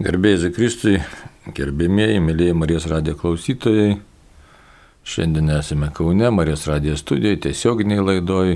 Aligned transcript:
Gerbėjai 0.00 0.48
Kristui, 0.56 0.94
gerbėmėjai, 1.52 2.20
mėlyje 2.24 2.54
Marijos 2.56 2.86
radijo 2.88 3.18
klausytojai. 3.20 3.98
Šiandien 5.04 5.50
esame 5.52 5.90
Kaune, 5.92 6.30
Marijos 6.32 6.64
radijo 6.70 6.94
studijoje, 6.96 7.42
tiesioginiai 7.44 8.06
laidoj. 8.06 8.54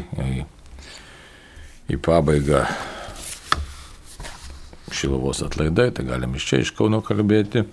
Į 1.93 1.99
pabaigą 2.01 2.63
Šilovos 4.89 5.45
atlaidai, 5.45 5.91
tai 5.93 6.07
galim 6.09 6.33
iš 6.41 6.49
čia, 6.49 6.63
iš 6.65 6.73
Kauno 6.81 7.03
kalbėti. 7.05 7.67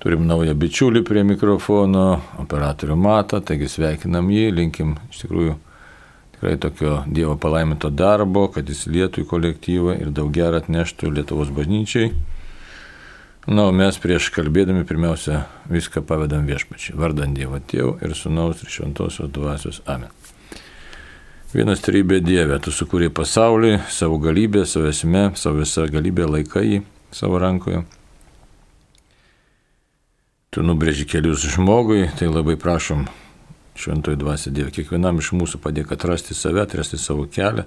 Turim 0.00 0.24
naują 0.24 0.56
bičiulį 0.56 1.04
prie 1.04 1.28
mikrofono, 1.34 2.06
operatorių 2.40 2.96
Matą, 2.96 3.44
taigi 3.44 3.68
sveikinam 3.68 4.32
jį, 4.32 4.48
linkim 4.56 4.96
iš 5.12 5.26
tikrųjų 5.26 5.60
tikrai 6.32 6.56
tokio 6.64 7.02
Dievo 7.12 7.36
palaiminto 7.36 7.92
darbo, 7.92 8.48
kad 8.48 8.72
jis 8.72 8.86
lietų 8.88 9.26
į 9.26 9.32
kolektyvą 9.36 10.00
ir 10.00 10.16
daug 10.16 10.32
gerą 10.32 10.64
atneštų 10.64 11.12
Lietuvos 11.20 11.52
bažnyčiai. 11.52 12.14
Na, 13.50 13.64
o 13.66 13.70
mes 13.74 13.96
prieš 13.98 14.28
kalbėdami 14.30 14.84
pirmiausia 14.86 15.40
viską 15.66 16.04
pavedam 16.06 16.44
viešpačiai, 16.46 16.94
vardant 16.94 17.34
Dievo 17.34 17.58
Tėvų 17.58 17.96
ir 18.06 18.12
Sūnaus 18.14 18.60
ir 18.62 18.70
Šventosios 18.70 19.32
Dvasios. 19.34 19.80
Amen. 19.90 20.12
Vienas 21.50 21.82
trybė 21.82 22.20
Dieve, 22.22 22.60
tu 22.62 22.70
sukūrė 22.70 23.08
pasaulį, 23.10 23.72
savo 23.90 24.20
galybę, 24.22 24.62
savo 24.70 24.86
esmę, 24.92 25.32
savo 25.34 25.64
visą 25.64 25.88
galybę 25.90 26.30
laikai 26.30 26.62
jį 26.68 26.80
savo 27.10 27.42
rankoje. 27.42 27.82
Tu 30.54 30.62
nubrėži 30.62 31.10
kelius 31.10 31.42
žmogui, 31.50 32.04
tai 32.22 32.30
labai 32.30 32.54
prašom 32.54 33.08
Šventoji 33.74 34.22
Dvasia 34.22 34.54
Dieve, 34.54 34.70
kiekvienam 34.78 35.18
iš 35.18 35.34
mūsų 35.34 35.58
padėk 35.58 35.90
atrasti 35.98 36.38
save, 36.38 36.62
atrasti 36.62 37.02
savo 37.02 37.26
kelią, 37.26 37.66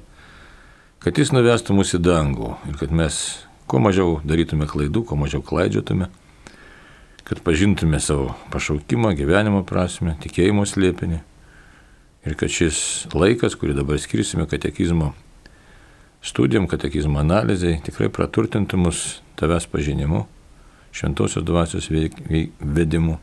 kad 1.04 1.20
jis 1.20 1.36
nuvestų 1.36 1.76
mūsų 1.76 2.00
į 2.00 2.08
dangų 2.08 2.56
ir 2.72 2.80
kad 2.80 2.96
mes 2.96 3.26
kuo 3.74 3.80
mažiau 3.82 4.20
darytume 4.22 4.68
klaidų, 4.70 5.02
kuo 5.10 5.18
mažiau 5.18 5.42
klaidžiotume, 5.42 6.06
kad 7.26 7.40
pažintume 7.42 7.98
savo 7.98 8.36
pašaukimą, 8.54 9.16
gyvenimo 9.18 9.64
prasme, 9.66 10.14
tikėjimo 10.22 10.68
slėpinį 10.70 11.18
ir 12.30 12.36
kad 12.38 12.54
šis 12.54 13.08
laikas, 13.18 13.58
kurį 13.58 13.80
dabar 13.80 13.98
skirsime 13.98 14.46
katekizmo 14.52 15.16
studijom, 16.22 16.70
katekizmo 16.70 17.18
analizai, 17.24 17.80
tikrai 17.82 18.12
praturtintų 18.14 18.78
mus 18.78 19.02
tavęs 19.42 19.66
pažinimu, 19.74 20.28
šventosios 20.94 21.42
dvasios 21.42 21.90
vedimu. 21.90 23.18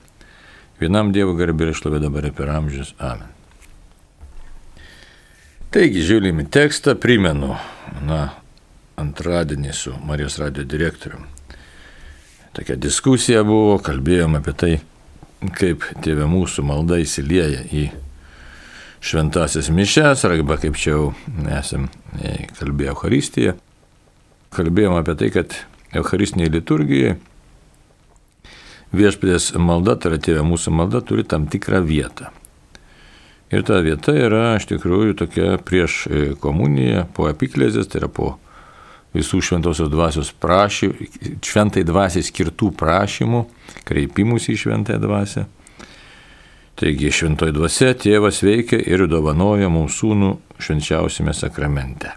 Vienam 0.83 1.15
Dievo 1.15 1.39
garbė 1.39 1.69
ir 1.69 1.77
išlovė 1.77 2.03
dabar 2.03 2.27
ir 2.27 2.35
per 2.35 2.51
amžius. 2.51 2.97
Amen. 2.99 3.31
Taigi, 5.71 6.03
žiūrime 6.03 6.51
tekstą, 6.51 6.99
primenu, 6.99 7.55
na, 8.03 8.33
antradienį 9.01 9.75
su 9.77 9.95
Marijos 10.07 10.39
radio 10.41 10.65
direktoriumi. 10.65 11.27
Tokia 12.57 12.77
diskusija 12.77 13.45
buvo, 13.47 13.79
kalbėjom 13.83 14.37
apie 14.41 14.55
tai, 14.59 14.73
kaip 15.57 15.87
tėvė 16.05 16.27
mūsų 16.31 16.65
malda 16.67 16.99
įsilieja 17.01 17.63
į 17.71 17.89
šventasis 19.01 19.71
mišes, 19.73 20.25
arba 20.29 20.59
kaip 20.61 20.77
čia 20.77 20.93
jau 20.97 21.05
esam 21.57 21.89
e, 22.19 22.51
kalbėję 22.59 22.93
Euharistiją. 22.93 23.55
Kalbėjom 24.53 24.99
apie 24.99 25.15
tai, 25.17 25.31
kad 25.33 25.57
Eucharistinėje 25.97 26.57
liturgijoje 26.59 27.17
viešpės 28.93 29.53
malda, 29.63 29.95
tai 29.97 30.13
yra 30.13 30.21
tėvė 30.27 30.45
mūsų 30.51 30.75
malda, 30.75 31.01
turi 31.07 31.25
tam 31.25 31.47
tikrą 31.51 31.81
vietą. 31.87 32.31
Ir 33.51 33.65
ta 33.67 33.81
vieta 33.83 34.15
yra 34.15 34.57
iš 34.59 34.69
tikrųjų 34.71 35.17
tokia 35.25 35.57
prieš 35.67 36.05
e, 36.07 36.27
komuniją, 36.39 37.07
po 37.15 37.31
epiklezės, 37.31 37.89
tai 37.91 38.05
yra 38.05 38.11
po 38.13 38.35
visų 39.15 39.41
šventosios 39.43 39.91
dvasios 39.91 40.31
prašymų, 40.43 41.09
šventai 41.45 41.83
dvasiai 41.87 42.25
skirtų 42.27 42.71
prašymų, 42.79 43.45
kreipimus 43.89 44.49
į 44.53 44.59
šventąją 44.65 45.01
dvasę. 45.03 45.47
Taigi 46.81 47.11
šventoji 47.13 47.53
dvasia 47.53 47.91
tėvas 47.99 48.41
veikia 48.47 48.79
ir 48.81 49.05
dovanoja 49.11 49.69
mums 49.69 49.99
sūnų 50.01 50.31
švenčiausiame 50.63 51.35
sakramente. 51.37 52.15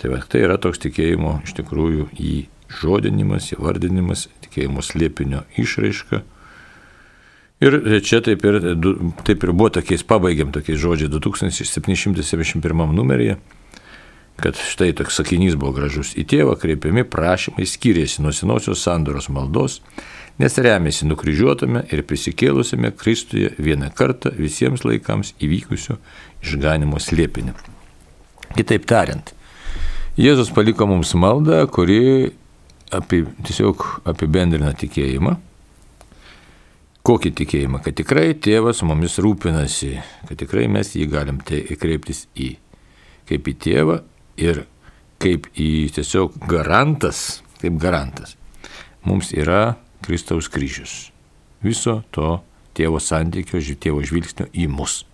Tai, 0.00 0.12
va, 0.14 0.22
tai 0.28 0.44
yra 0.46 0.56
toks 0.60 0.80
tikėjimo 0.80 1.40
iš 1.44 1.52
tikrųjų 1.58 2.06
įžodinimas, 2.14 3.50
įvardinimas, 3.56 4.28
tikėjimo 4.46 4.84
slėpinio 4.84 5.42
išraiška. 5.60 6.22
Ir 7.64 7.76
čia 8.04 8.22
taip 8.24 8.42
ir, 8.48 8.58
taip 9.26 9.44
ir 9.44 9.52
buvo 9.52 9.70
tokiais, 9.76 10.02
pabaigiam 10.06 10.50
tokiais 10.52 10.80
žodžiais 10.80 11.12
2771 11.12 12.96
numeryje 12.96 13.38
kad 14.40 14.58
štai 14.58 14.92
toks 14.96 15.20
sakinys 15.20 15.54
buvo 15.58 15.74
gražus. 15.76 16.14
Į 16.18 16.26
tėvą 16.30 16.56
kreipiami 16.60 17.06
prašymai 17.06 17.66
skiriasi 17.68 18.22
nuo 18.24 18.32
senosios 18.34 18.82
sandoros 18.82 19.30
maldos, 19.32 19.80
nes 20.42 20.58
remiasi 20.58 21.06
nukryžiuotame 21.06 21.84
ir 21.94 22.02
prisikėlusiame 22.08 22.90
Kristuje 22.98 23.52
vieną 23.58 23.92
kartą 23.94 24.34
visiems 24.34 24.84
laikams 24.86 25.34
įvykusiu 25.38 25.98
išganimo 26.42 27.00
slėpiniu. 27.00 27.54
Kitaip 28.54 28.86
tariant, 28.90 29.34
Jėzus 30.14 30.52
paliko 30.54 30.86
mums 30.86 31.10
maldą, 31.18 31.64
kuri 31.66 32.30
apie, 32.94 33.24
tiesiog 33.42 33.82
apibendrina 34.06 34.70
tikėjimą. 34.78 35.32
Kokį 37.04 37.32
tikėjimą? 37.40 37.80
Kad 37.84 37.98
tikrai 37.98 38.28
tėvas 38.38 38.84
mumis 38.86 39.18
rūpinasi, 39.20 39.96
kad 40.28 40.38
tikrai 40.40 40.68
mes 40.70 40.94
jį 40.94 41.08
galim 41.10 41.40
kreiptis 41.42 42.24
į 42.38 42.54
kaip 43.28 43.50
į 43.50 43.56
tėvą 43.66 43.98
ir 44.40 44.64
kaip 45.22 45.48
į 45.56 45.88
tiesiog 45.94 46.36
garantas, 46.50 47.42
kaip 47.62 47.78
garantas, 47.80 48.36
mums 49.06 49.32
yra 49.32 49.76
Kristaus 50.04 50.50
kryžius. 50.52 51.10
Viso 51.64 52.02
to 52.12 52.38
tėvo 52.76 53.00
santykio, 53.00 53.60
tėvo 53.80 54.02
žvilgsnio 54.04 54.50
į 54.52 54.68
mus. 54.68 55.04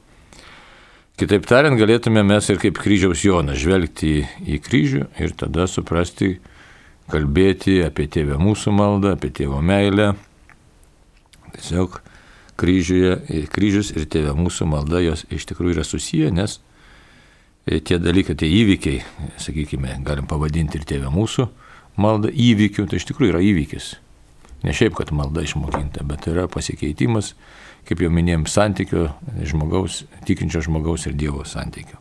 Kitaip 1.20 1.44
tariant, 1.44 1.76
galėtume 1.76 2.22
mes 2.25 2.47
ir 2.48 2.56
kaip 2.62 2.78
kryžiaus 2.80 3.20
Jonas 3.26 3.60
žvelgti 3.60 4.22
į, 4.41 4.56
kryžių 4.64 5.03
ir 5.20 5.34
tada 5.36 5.66
suprasti, 5.69 6.38
kalbėti 7.12 7.82
apie 7.84 8.06
tėvę 8.09 8.38
mūsų 8.41 8.72
maldą, 8.72 9.12
apie 9.19 9.28
tėvo 9.36 9.60
meilę. 9.60 10.14
Tiesiog 11.59 12.00
kryžiuje, 12.60 13.44
kryžius 13.53 13.92
ir 13.92 14.09
tėvė 14.09 14.32
mūsų 14.38 14.69
malda 14.70 15.03
jos 15.04 15.26
iš 15.28 15.44
tikrųjų 15.50 15.76
yra 15.76 15.84
susiję, 15.84 16.32
nes 16.32 16.56
tie 17.78 18.00
dalykai, 18.03 18.34
tie 18.34 18.48
įvykiai, 18.50 19.03
sakykime, 19.38 20.00
galim 20.06 20.26
pavadinti 20.31 20.81
ir 20.81 20.86
tėvę 20.88 21.10
mūsų 21.14 21.47
maldą 22.00 22.31
įvykiu, 22.32 22.88
tai 22.91 22.98
iš 22.98 23.06
tikrųjų 23.10 23.34
yra 23.34 23.42
įvykis. 23.44 23.92
Ne 24.66 24.75
šiaip, 24.76 24.97
kad 24.98 25.12
malda 25.16 25.44
išmokinta, 25.44 26.04
bet 26.09 26.26
yra 26.28 26.48
pasikeitimas, 26.50 27.32
kaip 27.88 28.03
jau 28.03 28.10
minėjom, 28.12 28.44
santykio 28.50 29.06
žmogaus, 29.47 30.03
tikinčio 30.28 30.64
žmogaus 30.66 31.06
ir 31.09 31.16
Dievo 31.16 31.47
santykio. 31.48 32.00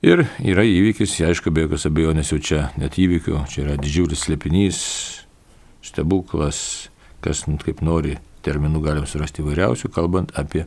Ir 0.00 0.24
yra 0.40 0.64
įvykis, 0.64 1.18
aišku, 1.28 1.52
be 1.52 1.66
jokios 1.66 1.84
abejonės 1.90 2.30
jau 2.32 2.38
čia 2.40 2.60
net 2.80 2.96
įvykių, 2.96 3.42
čia 3.52 3.66
yra 3.66 3.76
didžiulis 3.76 4.24
slėpinys, 4.24 4.78
stebuklas, 5.84 6.88
kas 7.20 7.44
kaip 7.66 7.82
nori 7.84 8.16
terminų 8.46 8.80
galim 8.84 9.08
surasti 9.08 9.44
įvairiausių, 9.44 9.92
kalbant 9.92 10.32
apie 10.40 10.64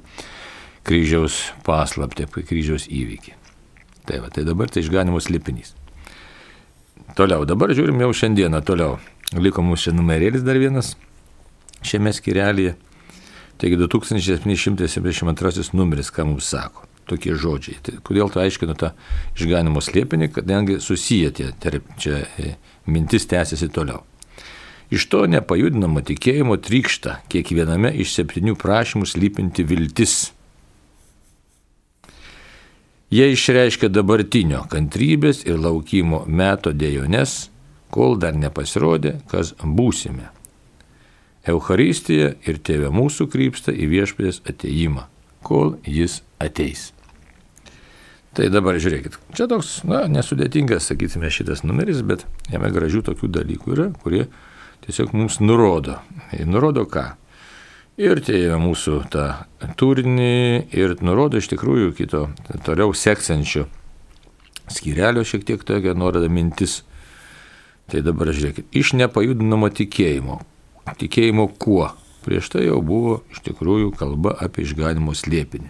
kryžiaus 0.85 1.47
paslaptį, 1.65 2.27
apie 2.27 2.45
kryžiaus 2.45 2.85
įvykį. 2.93 3.42
Tai, 4.07 4.19
va, 4.19 4.29
tai 4.33 4.43
dabar 4.43 4.67
tai 4.71 4.83
išganimo 4.83 5.19
slėpinys. 5.23 5.73
Toliau, 7.15 7.45
dabar 7.47 7.71
žiūrim 7.75 8.01
jau 8.03 8.11
šiandieną, 8.23 8.63
toliau. 8.65 8.97
Liko 9.37 9.61
mums 9.65 9.83
čia 9.85 9.91
numerėlis 9.95 10.43
dar 10.45 10.57
vienas 10.61 10.95
šiame 11.85 12.11
skirelėje. 12.15 12.75
Taigi 13.61 13.77
2772 13.79 15.73
numeris, 15.77 16.11
ką 16.11 16.25
mums 16.27 16.45
sako. 16.51 16.81
Tokie 17.07 17.35
žodžiai. 17.35 17.77
Tai 17.83 17.93
kodėl 18.07 18.29
tu 18.31 18.39
aiškinu 18.39 18.73
tą 18.79 18.89
išganimo 19.35 19.79
slėpinį, 19.83 20.27
kadangi 20.35 20.79
susiję 20.83 21.31
tie, 21.35 21.51
čia 21.99 22.13
e, 22.39 22.55
mintis 22.87 23.27
tęsiasi 23.27 23.67
toliau. 23.75 24.03
Iš 24.93 25.07
to 25.11 25.25
nepajudinamo 25.27 26.01
tikėjimo 26.05 26.57
trykšta 26.61 27.21
kiekviename 27.31 27.89
iš 28.03 28.13
septynių 28.17 28.55
prašymų 28.59 29.05
slypinti 29.09 29.63
viltis 29.67 30.32
Jie 33.13 33.27
išreiškia 33.29 33.91
dabartinio 33.93 34.63
kantrybės 34.71 35.43
ir 35.45 35.59
laukimo 35.61 36.23
meto 36.25 36.71
dėjones, 36.73 37.33
kol 37.93 38.15
dar 38.17 38.33
nepasirodė, 38.39 39.19
kas 39.29 39.51
būsime. 39.61 40.31
Euharistija 41.53 42.31
ir 42.47 42.57
tėvė 42.57 42.89
mūsų 42.95 43.27
krypsta 43.29 43.75
į 43.75 43.91
viešpės 43.91 44.41
ateimą, 44.49 45.05
kol 45.45 45.75
jis 45.85 46.21
ateis. 46.41 46.87
Tai 48.33 48.47
dabar 48.49 48.79
žiūrėkit, 48.81 49.19
čia 49.37 49.45
toks, 49.51 49.83
na, 49.85 50.07
nesudėtingas, 50.09 50.87
sakytume, 50.89 51.29
šitas 51.29 51.61
numeris, 51.67 52.01
bet 52.01 52.25
jame 52.49 52.71
gražių 52.73 53.03
tokių 53.11 53.29
dalykų 53.35 53.75
yra, 53.75 53.91
kurie 54.01 54.23
tiesiog 54.87 55.13
mums 55.13 55.37
nurodo. 55.43 55.99
Ir 56.33 56.49
nurodo 56.49 56.87
ką? 56.89 57.11
Ir 57.97 58.21
tėvė 58.25 58.57
mūsų 58.61 58.97
tą 59.13 59.27
turinį 59.77 60.69
ir 60.73 60.95
nurodo 61.05 61.39
iš 61.41 61.49
tikrųjų 61.53 61.93
kito 61.97 62.25
toliau 62.65 62.93
seksančio 62.97 63.67
skyrelio 64.71 65.23
šiek 65.27 65.45
tiek 65.45 65.63
tokia 65.63 65.93
nuoroda 65.97 66.29
mintis. 66.31 66.81
Tai 67.91 67.99
dabar 68.01 68.31
žiūrėkit, 68.31 68.71
iš 68.71 68.93
nepajudinamo 68.95 69.67
tikėjimo. 69.75 70.39
Tikėjimo 70.99 71.49
kuo? 71.59 71.89
Prieš 72.23 72.53
tai 72.53 72.63
jau 72.69 72.79
buvo 72.79 73.17
iš 73.33 73.41
tikrųjų 73.43 73.91
kalba 73.99 74.31
apie 74.39 74.63
išganimo 74.63 75.11
slėpinį. 75.11 75.67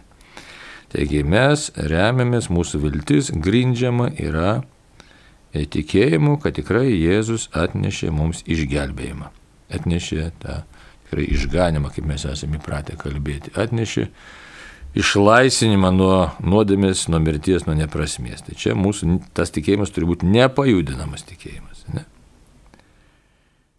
Taigi 0.93 1.23
mes 1.25 1.71
remiamės, 1.73 2.51
mūsų 2.53 2.83
viltis 2.83 3.31
grindžiama 3.33 4.11
yra 4.13 4.59
tikėjimu, 5.53 6.37
kad 6.41 6.53
tikrai 6.59 6.91
Jėzus 6.93 7.47
atnešė 7.49 8.11
mums 8.13 8.43
išgelbėjimą. 8.45 9.31
Atnešė 9.73 10.29
tą 10.43 10.61
tikrai 11.13 11.29
išganimą, 11.29 11.91
kaip 11.93 12.05
mes 12.09 12.25
esame 12.25 12.57
įpratę 12.57 12.97
kalbėti. 12.97 13.53
Atnešė 13.55 14.07
išlaisvinimą 14.97 15.91
nuo 15.93 16.17
nuodėmės, 16.41 17.07
nuo 17.09 17.19
mirties, 17.21 17.65
nuo 17.67 17.75
neprasmės. 17.77 18.43
Tai 18.45 18.55
čia 18.57 18.73
mūsų 18.75 19.19
tas 19.33 19.53
tikėjimas 19.53 19.93
turi 19.93 20.09
būti 20.09 20.29
nepajudinamas 20.29 21.25
tikėjimas. 21.29 21.85
Ne? 21.93 22.05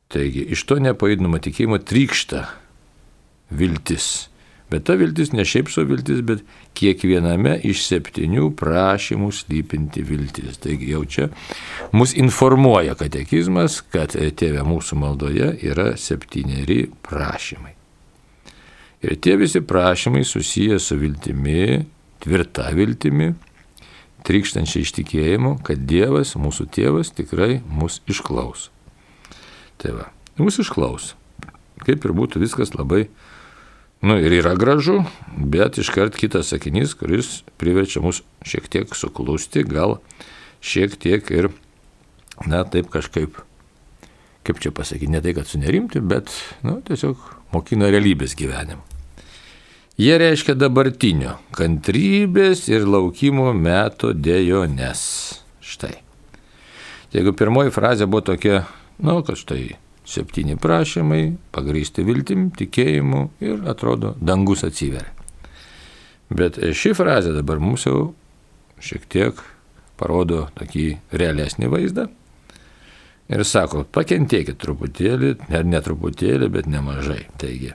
Taigi, 0.09 0.45
iš 0.55 0.65
to 0.65 0.79
nepajudinamo 0.79 1.41
tikėjimo 1.43 1.81
trykšta 1.83 2.47
viltis. 3.51 4.29
Bet 4.73 4.87
ta 4.89 4.97
viltis 4.99 5.31
ne 5.37 5.45
šiaip 5.45 5.69
su 5.71 5.85
viltis, 5.87 6.23
bet 6.25 6.41
kiekviename 6.79 7.59
iš 7.69 7.85
septynių 7.85 8.49
prašymų 8.59 9.29
slypinti 9.37 10.03
viltis. 10.07 10.59
Taigi 10.63 10.91
jau 10.95 11.05
čia 11.05 11.29
mus 11.93 12.15
informuoja 12.17 12.97
katekizmas, 12.99 13.83
kad 13.93 14.17
tėvė 14.17 14.65
mūsų 14.67 14.99
maldoje 14.99 15.53
yra 15.69 15.93
septyneri 16.01 16.87
prašymai. 17.05 17.75
Ir 19.05 19.19
tie 19.21 19.37
visi 19.37 19.61
prašymai 19.61 20.25
susiję 20.25 20.79
su 20.81 20.97
viltimi, 20.97 21.85
tvirta 22.25 22.71
viltimi, 22.73 23.35
trykštančia 24.25 24.81
ištikėjimu, 24.81 25.59
kad 25.67 25.85
Dievas, 25.85 26.33
mūsų 26.41 26.71
tėvas, 26.73 27.13
tikrai 27.13 27.59
mus 27.69 28.01
išklaus. 28.09 28.71
Tai 29.77 29.93
va, 29.99 30.09
mūsų 30.41 30.65
išklaus. 30.65 31.13
Kaip 31.85 32.07
ir 32.07 32.17
būtų 32.17 32.41
viskas 32.41 32.73
labai 32.73 33.11
Nu 34.05 34.19
ir 34.21 34.35
yra 34.37 34.53
gražu, 34.61 34.99
bet 35.33 35.79
iškart 35.81 36.19
kitas 36.21 36.51
sakinys, 36.53 36.93
kuris 37.01 37.39
priverčia 37.57 38.03
mus 38.05 38.19
šiek 38.45 38.67
tiek 38.69 38.91
suklusti, 38.93 39.63
gal 39.65 39.97
šiek 40.61 40.99
tiek 41.01 41.31
ir, 41.33 41.49
na, 42.45 42.67
taip 42.69 42.91
kažkaip, 42.93 43.39
kaip 44.45 44.61
čia 44.61 44.75
pasakyti, 44.77 45.09
ne 45.09 45.23
tai, 45.25 45.33
kad 45.39 45.49
sunerimti, 45.49 46.03
bet, 46.05 46.29
na, 46.67 46.77
tiesiog 46.85 47.23
mokina 47.57 47.89
realybės 47.89 48.37
gyvenimą. 48.37 48.83
Jie 49.97 50.19
reiškia 50.21 50.57
dabartinio 50.59 51.39
kantrybės 51.57 52.67
ir 52.69 52.85
laukimo 52.85 53.55
meto 53.57 54.11
dėjones. 54.13 55.01
Štai. 55.65 55.95
Jeigu 57.15 57.33
pirmoji 57.39 57.73
frazė 57.73 58.11
buvo 58.11 58.27
tokia, 58.35 58.67
na, 58.99 59.15
nu, 59.15 59.25
kad 59.25 59.41
štai 59.41 59.79
septyni 60.05 60.57
prašymai, 60.61 61.35
pagrysti 61.55 62.05
viltim, 62.05 62.51
tikėjimu 62.55 63.23
ir 63.45 63.65
atrodo 63.71 64.15
dangus 64.21 64.65
atsiveria. 64.67 65.11
Bet 66.35 66.59
ši 66.59 66.95
frazė 66.97 67.35
dabar 67.37 67.61
mums 67.63 67.87
jau 67.87 68.13
šiek 68.83 69.07
tiek 69.13 69.41
parodo 70.01 70.49
tokį 70.59 70.87
realesnį 71.15 71.71
vaizdą 71.73 72.09
ir 73.33 73.45
sako, 73.49 73.85
pakentėkit 73.95 74.59
truputėlį, 74.61 75.35
ne, 75.49 75.63
ne 75.69 75.81
truputėlį, 75.85 76.51
bet 76.53 76.69
nemažai. 76.71 77.23
Taigi, 77.41 77.73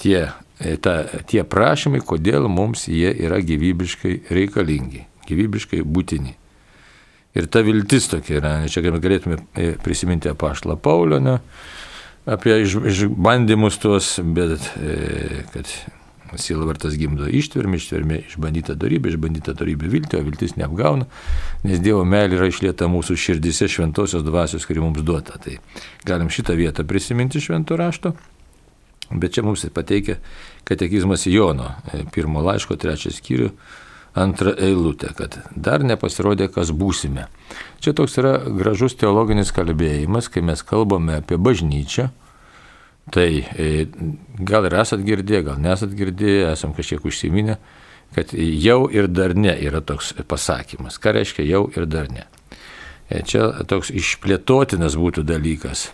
tie, 0.00 0.30
ta, 0.82 0.96
tie 1.28 1.44
prašymai, 1.46 2.02
kodėl 2.06 2.48
mums 2.52 2.86
jie 2.90 3.12
yra 3.26 3.40
gyvybiškai 3.44 4.16
reikalingi, 4.34 5.06
gyvybiškai 5.28 5.82
būtini. 5.86 6.36
Ir 7.36 7.48
ta 7.52 7.60
viltis 7.64 8.08
tokia 8.08 8.38
yra, 8.40 8.54
čia 8.72 8.80
galėtume 8.86 9.36
e, 9.52 9.74
prisiminti 9.84 10.30
apaštalą 10.32 10.78
Paulio, 10.80 11.18
ne, 11.20 11.36
apie 12.26 12.62
išbandymus 12.64 13.76
tuos, 13.82 14.14
bet 14.24 14.70
e, 14.80 15.44
kad 15.52 15.70
sielvartas 16.40 16.96
gimdo 16.98 17.28
ištvermė, 17.30 17.78
ištvermė 17.78 18.20
išbandyta 18.26 18.74
darybė, 18.78 19.12
išbandyta 19.12 19.54
darybė 19.56 19.90
viltį, 19.92 20.18
o 20.18 20.24
viltis 20.26 20.56
neapgauna, 20.58 21.06
nes 21.66 21.82
Dievo 21.82 22.02
meilė 22.08 22.40
yra 22.40 22.48
išlieta 22.50 22.88
mūsų 22.90 23.16
širdise 23.20 23.68
šventosios 23.70 24.24
dvasios, 24.26 24.66
kuri 24.66 24.82
mums 24.82 25.04
duota. 25.06 25.38
Tai 25.42 25.58
galim 26.08 26.32
šitą 26.32 26.56
vietą 26.58 26.86
prisiminti 26.88 27.42
šventų 27.42 27.78
rašto. 27.78 28.14
Bet 29.06 29.36
čia 29.36 29.44
mums 29.46 29.62
pateikia 29.70 30.18
katekizmas 30.66 31.28
Jono, 31.30 31.76
e, 31.92 32.02
pirmo 32.14 32.42
laiško, 32.42 32.74
trečias 32.80 33.20
skyrių, 33.20 33.52
antrą 34.16 34.54
eilutę, 34.56 35.12
kad 35.16 35.38
dar 35.56 35.84
nepasirodė, 35.84 36.48
kas 36.52 36.72
būsime. 36.72 37.26
Čia 37.84 37.92
toks 37.96 38.16
yra 38.20 38.38
gražus 38.48 38.96
teologinis 38.96 39.52
kalbėjimas, 39.54 40.30
kai 40.32 40.42
mes 40.46 40.62
kalbame 40.64 41.18
apie 41.20 41.36
bažnyčią. 41.36 42.08
Tai 43.12 43.28
e, 43.30 43.86
gal 44.42 44.66
ir 44.66 44.78
esat 44.80 45.04
girdėję, 45.06 45.42
gal 45.50 45.60
nesat 45.62 45.92
girdėję, 45.94 46.48
esam 46.56 46.72
kažkiek 46.74 47.04
užsiminę, 47.06 47.58
kad 48.16 48.32
jau 48.34 48.86
ir 48.90 49.06
dar 49.12 49.36
ne 49.36 49.52
yra 49.62 49.82
toks 49.84 50.14
pasakymas. 50.26 50.98
Ką 50.98 51.14
reiškia 51.14 51.46
jau 51.46 51.66
ir 51.76 51.86
dar 51.86 52.10
ne? 52.10 52.24
E, 53.06 53.20
čia 53.22 53.52
toks 53.68 53.92
išplėtotinas 53.94 54.98
būtų 54.98 55.22
dalykas. 55.28 55.90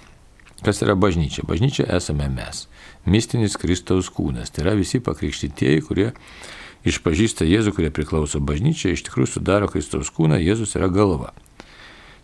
Kas 0.63 0.79
yra 0.87 0.95
bažnyčia? 0.95 1.43
Bažnyčia 1.45 1.89
esame 1.99 2.31
mes. 2.31 2.69
Mistinis 3.05 3.59
Kristaus 3.59 4.09
kūnas. 4.15 4.55
Tai 4.55 4.63
yra 4.69 4.77
visi 4.79 5.03
pakrikštytieji, 5.03 5.83
kurie 5.85 6.13
išpažįsta 6.89 7.47
Jėzų, 7.47 7.75
kurie 7.77 7.91
priklauso 7.95 8.41
bažnyčiai, 8.43 8.97
iš 8.97 9.05
tikrųjų 9.07 9.37
sudaro 9.37 9.71
Kristaus 9.71 10.11
kūną, 10.15 10.41
Jėzus 10.43 10.75
yra 10.79 10.91
galva. 10.93 11.33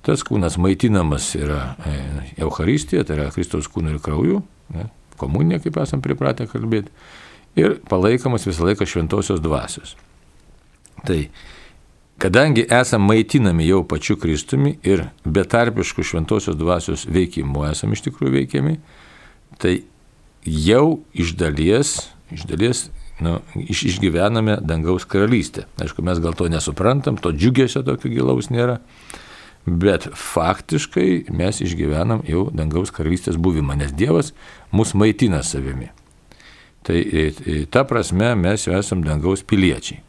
Tas 0.07 0.23
kūnas 0.27 0.57
maitinamas 0.61 1.31
yra 1.39 1.75
e, 1.85 1.99
Euharistija, 2.43 3.05
tai 3.05 3.19
yra 3.19 3.29
Kristaus 3.35 3.69
kūnų 3.71 3.97
ir 3.97 4.03
kraujų, 4.03 4.43
ne, 4.75 4.89
komunija, 5.21 5.61
kaip 5.63 5.79
esam 5.83 6.03
pripratę 6.03 6.47
kalbėti, 6.51 6.93
ir 7.59 7.79
palaikomas 7.91 8.47
visą 8.47 8.67
laiką 8.69 8.87
šventosios 8.89 9.43
dvasios. 9.45 9.97
Tai 11.07 11.19
kadangi 12.23 12.67
esame 12.75 13.13
maitinami 13.13 13.67
jau 13.69 13.85
pačiu 13.87 14.19
Kristumi 14.19 14.77
ir 14.87 15.07
betarpiškų 15.27 16.07
šventosios 16.07 16.59
dvasios 16.59 17.07
veikimu 17.11 17.67
esame 17.71 17.99
iš 17.99 18.07
tikrųjų 18.09 18.35
veikiami, 18.41 18.79
tai 19.59 19.81
jau 20.45 21.01
iš 21.15 21.35
dalies, 21.39 21.99
iš 22.35 22.47
dalies 22.49 22.89
nu, 23.25 23.39
iš, 23.59 23.85
išgyvename 23.93 24.59
dangaus 24.63 25.07
karalystę. 25.09 25.67
Aišku, 25.83 26.05
mes 26.07 26.21
gal 26.23 26.37
to 26.39 26.49
nesuprantam, 26.51 27.19
to 27.21 27.33
džiugesio 27.35 27.83
tokio 27.87 28.11
gilaus 28.13 28.51
nėra, 28.55 28.79
bet 29.67 30.09
faktiškai 30.15 31.29
mes 31.35 31.63
išgyvenam 31.65 32.23
jau 32.29 32.49
dangaus 32.55 32.93
karalystės 32.95 33.39
buvimą, 33.41 33.77
nes 33.79 33.93
Dievas 33.93 34.33
mus 34.73 34.95
maitina 34.95 35.43
savimi. 35.43 35.91
Tai 36.87 36.99
ta 37.75 37.85
prasme 37.85 38.33
mes 38.39 38.65
jau 38.65 38.77
esam 38.79 39.03
dangaus 39.05 39.43
piliečiai. 39.45 40.01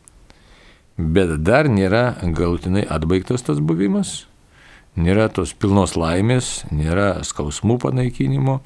Bet 0.99 1.37
dar 1.47 1.67
nėra 1.71 2.19
galutinai 2.35 2.83
atbaigtas 2.91 3.45
tas 3.47 3.61
buvimas, 3.63 4.25
nėra 4.99 5.29
tos 5.31 5.53
pilnos 5.55 5.95
laimės, 5.95 6.65
nėra 6.75 7.21
skausmų 7.23 7.77
panaikinimo. 7.83 8.59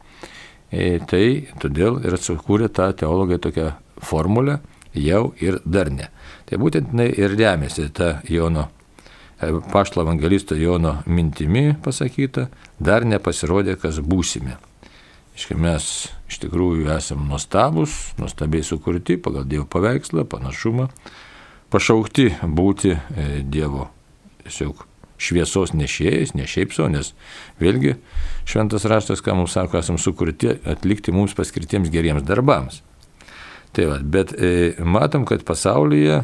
E, 0.74 0.98
tai 1.06 1.54
todėl 1.62 2.00
ir 2.02 2.16
atsukūrė 2.18 2.72
tą 2.74 2.90
teologiją 2.98 3.38
tokią 3.46 3.68
formulę 4.04 4.60
jau 4.94 5.34
ir 5.42 5.60
dar 5.66 5.92
ne. 5.92 6.10
Tai 6.50 6.60
būtent 6.62 6.94
jinai 6.94 7.10
ir 7.18 7.36
remiasi 7.38 7.90
ta 7.94 8.20
Jono, 8.30 8.68
e, 9.42 9.50
paštlo 9.72 10.04
evangelisto 10.06 10.56
Jono 10.56 11.00
mintimi 11.06 11.74
pasakyta, 11.84 12.50
dar 12.80 13.06
nepasirodė, 13.06 13.78
kas 13.82 14.00
būsime. 14.00 14.60
Iškai 15.34 15.58
mes 15.58 15.90
iš 16.30 16.44
tikrųjų 16.44 16.92
esame 16.94 17.26
nuostabus, 17.26 18.14
nuostabiai 18.22 18.64
sukurti 18.64 19.18
pagal 19.18 19.48
Dievo 19.50 19.66
paveikslą, 19.66 20.28
panašumą, 20.30 20.90
pašaukti 21.74 22.30
būti 22.44 22.94
e, 22.94 23.42
Dievo 23.42 23.90
tiesiog 24.44 24.86
šviesos 25.24 25.74
nešėjais, 25.78 26.34
ne 26.36 26.46
šiaip 26.50 26.74
savo, 26.76 26.90
nes 26.92 27.14
vėlgi 27.62 27.96
šventas 28.50 28.86
raštas, 28.90 29.24
ką 29.24 29.38
mums 29.38 29.56
sako, 29.56 29.80
esame 29.80 30.02
sukurti 30.02 30.58
atlikti 30.70 31.14
mums 31.16 31.36
paskirtiems 31.38 31.92
geriems 31.94 32.26
darbams. 32.28 32.82
Tai 33.74 33.86
va, 33.89 33.98
bet 34.03 34.36
e, 34.38 34.75
matom, 34.86 35.25
kad 35.25 35.42
pasaulyje 35.48 36.22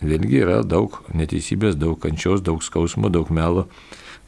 vėlgi 0.00 0.42
yra 0.44 0.62
daug 0.64 0.94
neteisybės, 1.12 1.76
daug 1.76 1.98
kančios, 2.00 2.40
daug 2.44 2.62
skausmo, 2.64 3.10
daug 3.12 3.28
melo, 3.34 3.66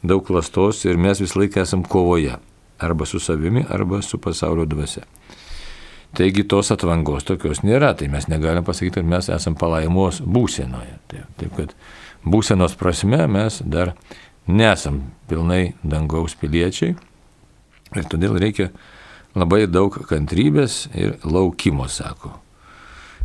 daug 0.05 0.23
klastos 0.27 0.83
ir 0.85 0.99
mes 1.01 1.21
visą 1.23 1.41
laiką 1.41 1.63
esam 1.65 1.85
kovoje. 1.87 2.37
Arba 2.81 3.05
su 3.05 3.19
savimi, 3.21 3.61
arba 3.69 4.01
su 4.01 4.17
pasaulio 4.17 4.65
dvasia. 4.65 5.03
Taigi 6.17 6.43
tos 6.49 6.73
atvangos 6.73 7.23
tokios 7.23 7.61
nėra, 7.63 7.93
tai 7.95 8.09
mes 8.11 8.25
negalim 8.27 8.65
pasakyti, 8.67 8.97
kad 8.99 9.07
mes 9.07 9.29
esam 9.31 9.55
palaimos 9.55 10.19
būsenoje. 10.25 10.97
Taip, 11.11 11.27
taip 11.39 11.53
kad 11.55 11.75
būsenos 12.25 12.75
prasme 12.77 13.23
mes 13.31 13.61
dar 13.63 13.93
nesam 14.49 15.03
pilnai 15.29 15.75
dangaus 15.83 16.35
piliečiai 16.35 16.95
ir 17.95 18.07
todėl 18.11 18.37
reikia 18.41 18.69
labai 19.37 19.65
daug 19.69 19.95
kantrybės 20.09 20.87
ir 20.97 21.15
laukimo, 21.23 21.87
sako. 21.87 22.35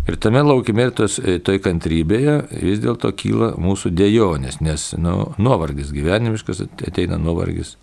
Ir 0.07 0.17
tame 0.23 0.43
laukime 0.43 0.87
ir 0.87 0.93
tos, 0.95 1.19
e, 1.19 1.41
toj 1.43 1.59
kantrybėje 1.65 2.37
vis 2.63 2.79
dėlto 2.83 3.11
kyla 3.19 3.55
mūsų 3.59 3.91
dėjonės, 3.99 4.61
nes 4.63 4.93
nu, 5.03 5.33
nuovargis 5.43 5.91
gyvenimiškas 5.95 6.63
ateina 6.87 7.19
nuovargis. 7.19 7.77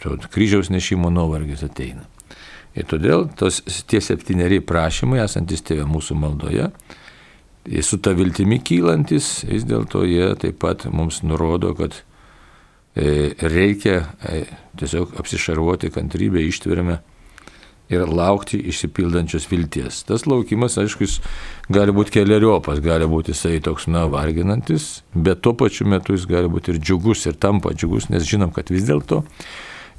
to 0.00 0.16
kryžiaus 0.32 0.70
nešimo 0.72 1.10
nuovargis 1.12 1.62
ateina. 1.62 2.06
Ir 2.74 2.86
todėl 2.88 3.26
tos, 3.36 3.60
tie 3.90 4.00
septyneri 4.00 4.60
prašymai, 4.64 5.20
esantis 5.24 5.60
tėvė 5.66 5.84
mūsų 5.90 6.16
maldoje, 6.16 6.70
su 7.82 7.98
ta 7.98 8.14
viltimi 8.16 8.60
kylantis, 8.64 9.42
vis 9.44 9.66
dėlto 9.68 10.06
jie 10.08 10.32
taip 10.40 10.58
pat 10.62 10.86
mums 10.88 11.20
nurodo, 11.26 11.74
kad 11.76 11.98
e, 12.94 13.34
reikia 13.42 14.06
e, 14.24 14.44
tiesiog 14.80 15.18
apsišarvuoti 15.20 15.92
kantrybę, 15.92 16.40
ištvermę 16.48 17.00
ir 17.90 18.06
laukti 18.06 18.60
išsipildančios 18.70 19.48
vilties. 19.50 20.04
Tas 20.06 20.26
laukimas, 20.30 20.78
aišku, 20.78 21.06
jis 21.06 21.16
gali 21.72 21.94
būti 21.94 22.14
keliariopas, 22.20 22.82
gali 22.84 23.08
būti 23.10 23.34
jisai 23.34 23.58
toks, 23.64 23.88
na, 23.90 24.04
varginantis, 24.10 25.00
bet 25.14 25.42
tuo 25.42 25.56
pačiu 25.58 25.88
metu 25.90 26.14
jis 26.14 26.28
gali 26.30 26.50
būti 26.50 26.74
ir 26.74 26.78
džiugus, 26.78 27.26
ir 27.26 27.38
tampa 27.40 27.74
džiugus, 27.74 28.08
nes 28.12 28.28
žinom, 28.28 28.54
kad 28.54 28.70
vis 28.70 28.86
dėlto 28.88 29.24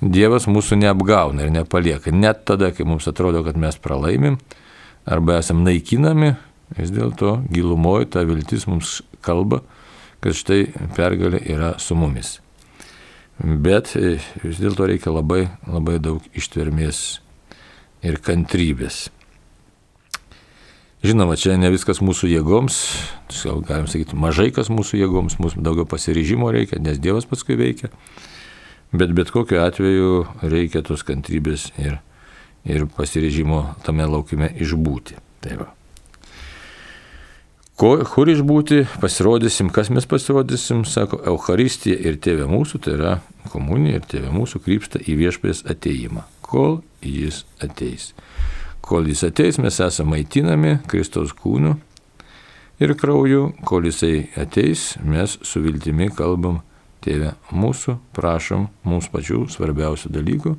Dievas 0.01 0.48
mūsų 0.50 0.79
neapgauna 0.81 1.43
ir 1.45 1.51
nepalieka. 1.53 2.10
Net 2.10 2.39
tada, 2.50 2.71
kai 2.74 2.88
mums 2.89 3.05
atrodo, 3.05 3.43
kad 3.45 3.53
mes 3.53 3.75
pralaimim 3.77 4.39
arba 5.05 5.36
esam 5.38 5.62
naikinami, 5.62 6.31
vis 6.74 6.89
dėlto 6.93 7.36
gilumoje 7.53 8.10
ta 8.15 8.24
viltis 8.25 8.65
mums 8.65 9.01
kalba, 9.21 9.62
kad 10.21 10.33
štai 10.38 10.63
pergalė 10.98 11.43
yra 11.53 11.75
su 11.77 11.93
mumis. 11.98 12.39
Bet 13.41 13.93
e, 13.98 14.15
vis 14.41 14.57
dėlto 14.62 14.89
reikia 14.89 15.13
labai, 15.13 15.43
labai 15.69 16.00
daug 16.01 16.25
ištvermės 16.33 17.21
ir 18.05 18.22
kantrybės. 18.22 19.10
Žinoma, 21.01 21.34
čia 21.34 21.55
ne 21.58 21.72
viskas 21.74 21.98
mūsų 22.05 22.29
jėgoms, 22.29 22.75
gal 23.41 23.63
galim 23.65 23.88
sakyti, 23.89 24.17
mažai 24.22 24.51
kas 24.53 24.70
mūsų 24.70 25.00
jėgoms, 25.00 25.39
mūsų 25.41 25.63
daugiau 25.65 25.88
pasiryžimo 25.89 26.51
reikia, 26.53 26.77
nes 26.77 27.01
Dievas 27.01 27.25
paskui 27.25 27.58
veikia. 27.58 27.89
Bet 28.93 29.13
bet 29.17 29.31
kokiu 29.34 29.63
atveju 29.63 30.12
reikia 30.46 30.84
tos 30.86 31.01
kantrybės 31.08 31.72
ir, 31.81 31.98
ir 32.70 32.86
pasiryžimo 32.86 33.63
tame 33.86 34.05
laukime 34.05 34.51
išbūti. 34.62 35.17
Tai 35.41 35.55
va. 35.63 35.72
Ko, 37.81 37.96
kur 38.05 38.29
išbūti, 38.29 38.84
pasirodysim, 39.01 39.72
kas 39.74 39.89
mes 39.89 40.05
pasirodysim, 40.05 40.84
sako, 40.86 41.17
Euharistija 41.31 41.98
ir 41.98 42.22
tėvė 42.22 42.46
mūsų, 42.51 42.84
tai 42.86 42.93
yra 43.00 43.15
komunija 43.50 43.98
ir 43.98 44.05
tėvė 44.05 44.29
mūsų 44.36 44.62
krypsta 44.67 45.01
į 45.01 45.17
viešpės 45.24 45.65
ateimą 45.72 46.27
kol 46.51 46.81
jis 47.01 47.46
ateis. 47.63 48.12
Kol 48.84 49.08
jis 49.08 49.24
ateis, 49.29 49.60
mes 49.62 49.79
esame 49.79 50.17
maitinami 50.17 50.79
Kristaus 50.91 51.31
kūnu 51.38 51.77
ir 52.81 52.96
krauju, 52.98 53.51
kol 53.67 53.86
jisai 53.88 54.27
ateis, 54.41 54.96
mes 55.05 55.38
su 55.46 55.62
viltimi 55.63 56.10
kalbam, 56.17 56.60
tėve, 57.01 57.36
mūsų 57.53 57.98
prašom 58.15 58.67
mums 58.86 59.10
pačių 59.13 59.46
svarbiausių 59.53 60.12
dalykų, 60.13 60.55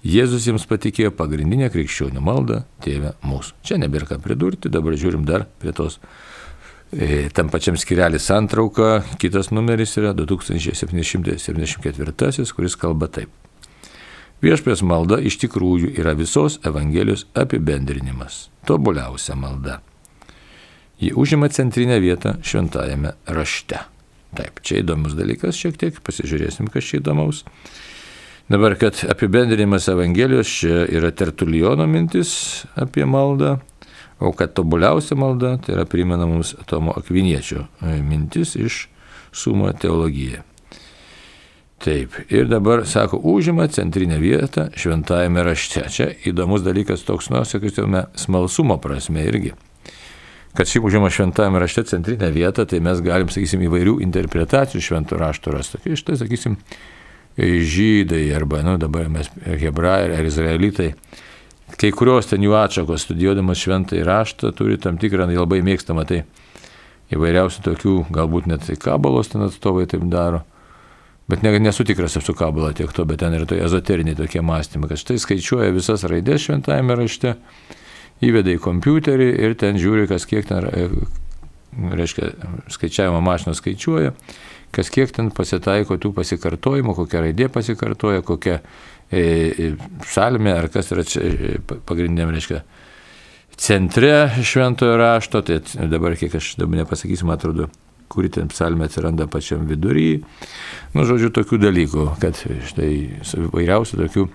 Jėzus 0.03 0.49
jiems 0.49 0.65
patikėjo 0.67 1.13
pagrindinę 1.15 1.69
krikščionių 1.71 2.19
maldą 2.27 2.65
Tėvę 2.83 3.13
mūsų. 3.23 3.55
Čia 3.63 3.79
nebėra 3.79 4.07
ką 4.11 4.19
pridurti, 4.25 4.67
dabar 4.73 4.97
žiūrim 4.99 5.23
dar 5.29 5.45
prie 5.63 5.71
tos. 5.77 6.01
E, 6.93 7.29
tam 7.33 7.49
pačiam 7.53 7.77
skirelį 7.79 8.19
santrauka, 8.21 9.03
kitas 9.23 9.51
numeris 9.55 9.97
yra 10.03 10.13
2774, 10.19 12.53
kuris 12.53 12.77
kalba 12.77 13.07
taip. 13.15 13.31
Viešpės 14.43 14.83
malda 14.83 15.17
iš 15.23 15.39
tikrųjų 15.45 15.89
yra 16.03 16.13
visos 16.19 16.59
Evangelijos 16.67 17.23
apibendrinimas, 17.39 18.51
tobuliausia 18.67 19.39
malda. 19.39 19.79
Ji 20.99 21.15
užima 21.15 21.47
centrinę 21.55 22.03
vietą 22.03 22.43
šventajame 22.43 23.15
rašte. 23.31 23.87
Taip, 24.35 24.59
čia 24.67 24.83
įdomus 24.83 25.15
dalykas 25.15 25.55
šiek 25.55 25.79
tiek, 25.79 25.95
pasižiūrėsim, 26.03 26.67
kas 26.75 26.83
čia 26.91 26.99
įdomaus. 26.99 27.47
Dabar, 28.49 28.75
kad 28.75 28.99
apibendrinimas 29.11 29.89
Evangelijos 29.89 30.47
čia 30.47 30.87
yra 30.91 31.11
tertulijono 31.11 31.87
mintis 31.87 32.65
apie 32.75 33.07
maldą, 33.07 33.57
o 34.19 34.33
kad 34.33 34.53
tobuliausia 34.55 35.17
malda 35.17 35.57
tai 35.63 35.77
yra 35.77 35.85
primena 35.85 36.27
mums 36.27 36.55
Tomo 36.67 36.93
Akviniečio 36.97 37.67
mintis 38.03 38.57
iš 38.57 38.89
sumo 39.33 39.73
teologija. 39.73 40.43
Taip, 41.83 42.15
ir 42.31 42.47
dabar, 42.47 42.85
sako, 42.87 43.19
užima 43.25 43.67
centrinę 43.67 44.19
vietą 44.23 44.69
šventajame 44.79 45.43
rašte. 45.43 45.83
Čia 45.91 46.07
įdomus 46.31 46.63
dalykas 46.63 47.03
toks, 47.03 47.27
nu, 47.33 47.41
sakytume, 47.43 48.05
smalsumo 48.15 48.77
prasme 48.79 49.25
irgi. 49.27 49.51
Kad 50.55 50.71
šį 50.71 50.83
užima 50.87 51.11
šventajame 51.11 51.59
rašte 51.59 51.83
centrinę 51.91 52.29
vietą, 52.31 52.69
tai 52.71 52.79
mes 52.85 53.03
galim, 53.03 53.33
sakysim, 53.35 53.65
įvairių 53.67 53.97
interpretacijų 54.07 54.83
švento 54.85 55.19
rašto 55.19 55.51
rasti. 55.57 55.81
Iš 55.91 56.05
tai, 56.07 56.21
sakysim, 56.21 56.55
žydai 57.39 58.27
arba, 58.37 58.63
nu, 58.63 58.77
dabar 58.81 59.09
mes 59.09 59.31
hebrajai 59.45 60.19
ar 60.19 60.29
izraelitai, 60.29 60.93
kai 61.81 61.91
kurios 61.97 62.29
ten 62.29 62.45
jų 62.45 62.55
atšakos 62.59 63.07
studijuodamas 63.07 63.61
šventą 63.61 63.97
įraštą 64.01 64.53
turi 64.57 64.79
tam 64.81 64.99
tikrą 65.01 65.29
labai 65.31 65.63
mėgstamą, 65.65 66.05
tai 66.09 66.23
įvairiausių 67.13 67.65
tokių, 67.65 67.97
galbūt 68.13 68.49
net 68.51 68.69
kabalos 68.81 69.33
ten 69.33 69.45
atstovai 69.47 69.87
taip 69.89 70.05
daro. 70.13 70.43
Bet 71.31 71.45
ne, 71.45 71.53
nesu 71.63 71.85
tikras 71.87 72.19
su 72.19 72.35
kabala 72.35 72.73
tiek 72.77 72.91
to, 72.93 73.05
bet 73.09 73.23
ten 73.23 73.33
yra 73.37 73.47
to 73.49 73.57
ezoteriniai 73.57 74.19
tokie 74.19 74.43
mąstymai, 74.45 74.91
kad 74.91 75.01
štai 75.01 75.21
skaičiuoja 75.23 75.73
visas 75.73 76.05
raidės 76.09 76.49
šventajame 76.49 76.97
rašte, 76.99 77.37
įveda 78.23 78.53
į 78.53 78.61
kompiuterį 78.61 79.29
ir 79.47 79.55
ten 79.61 79.79
žiūri, 79.81 80.09
kas 80.11 80.27
kiek 80.29 80.49
ten, 80.49 80.67
reiškia, 81.73 82.33
skaičiavimo 82.75 83.23
mašinos 83.25 83.63
skaičiuoja 83.63 84.13
kas 84.73 84.91
kiek 84.93 85.13
ten 85.15 85.31
pasitaiko 85.35 85.99
tų 86.01 86.13
pasikartojimų, 86.17 86.95
kokia 86.97 87.27
raidė 87.27 87.49
pasikartoja, 87.53 88.25
kokia 88.27 88.59
e, 89.13 89.21
e 89.21 89.71
psalmė 90.07 90.57
ar 90.57 90.69
kas 90.73 90.93
yra 90.95 91.05
e, 91.21 91.59
pagrindiniam, 91.69 92.33
reiškia, 92.33 92.63
centre 93.61 94.15
šventojo 94.41 94.97
rašto, 95.01 95.43
tai 95.47 95.61
dabar 95.93 96.17
kiek 96.19 96.39
aš 96.41 96.55
dabar 96.61 96.83
nepasakysiu, 96.83 97.29
man 97.29 97.41
atrodo, 97.41 97.69
kuri 98.13 98.33
ten 98.33 98.49
psalmė 98.53 98.89
atsiranda 98.89 99.29
pačiam 99.31 99.67
vidury. 99.69 100.23
Nu, 100.97 101.05
žodžiu, 101.09 101.33
tokių 101.37 101.61
dalykų, 101.63 102.09
kad 102.23 102.41
štai 102.69 102.91
vairiausių 103.53 104.01
tokių, 104.05 104.27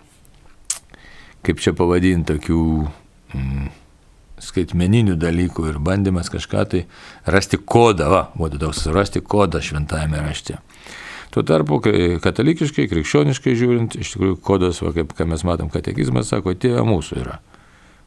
kaip 1.46 1.66
čia 1.66 1.76
pavadinti, 1.78 2.38
tokių... 2.38 2.64
Mm, 3.34 3.68
skaitmeninių 4.44 5.18
dalykų 5.20 5.68
ir 5.72 5.80
bandymas 5.84 6.30
kažką 6.34 6.64
tai 6.72 6.84
rasti 7.26 7.58
kodą, 7.58 8.10
va, 8.12 8.22
būtų 8.38 8.62
toks, 8.62 8.86
rasti 8.94 9.22
kodą 9.22 9.62
šventajame 9.64 10.22
rašte. 10.22 10.60
Tuo 11.34 11.44
tarpu, 11.44 11.82
kai 11.84 12.18
katalikiškai, 12.24 12.88
krikščioniškai 12.92 13.56
žiūrint, 13.60 13.98
iš 14.00 14.14
tikrųjų 14.16 14.40
kodas, 14.46 14.82
va, 14.82 14.94
kaip 14.96 15.18
mes 15.28 15.44
matom, 15.48 15.72
katekizmas 15.74 16.32
sako, 16.32 16.56
tėvė 16.56 16.86
mūsų 16.88 17.20
yra. 17.24 17.40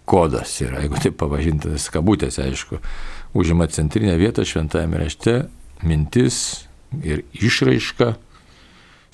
Kodas 0.08 0.56
yra, 0.64 0.80
jeigu 0.82 0.99
taip 1.02 1.18
pavažintas 1.20 1.87
kabutėse, 1.92 2.42
aišku, 2.49 2.80
užima 3.38 3.68
centrinę 3.70 4.16
vietą 4.18 4.46
šventajame 4.49 5.04
rašte, 5.04 5.37
mintis 5.87 6.64
ir 7.04 7.22
išraiška 7.37 8.14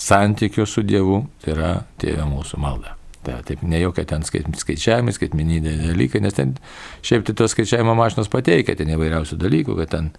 santykio 0.00 0.66
su 0.68 0.84
Dievu, 0.86 1.24
tai 1.42 1.56
yra 1.56 1.72
tėvė 2.00 2.28
mūsų 2.30 2.62
malda. 2.62 2.96
Ta, 3.26 3.40
taip 3.42 3.62
ne 3.66 3.80
jokia 3.80 4.04
ten 4.06 4.22
skaičiavimai, 4.22 5.10
skaitmeniniai 5.14 5.80
dalykai, 5.80 6.20
nes 6.22 6.36
ten 6.36 6.52
šiaip 7.06 7.24
tai 7.26 7.34
tos 7.40 7.56
skaičiavimo 7.56 7.96
mašinos 7.98 8.30
pateikia 8.30 8.76
ten 8.78 8.92
įvairiausių 8.94 9.38
dalykų, 9.40 9.74
kad 9.80 9.90
ten 9.96 10.10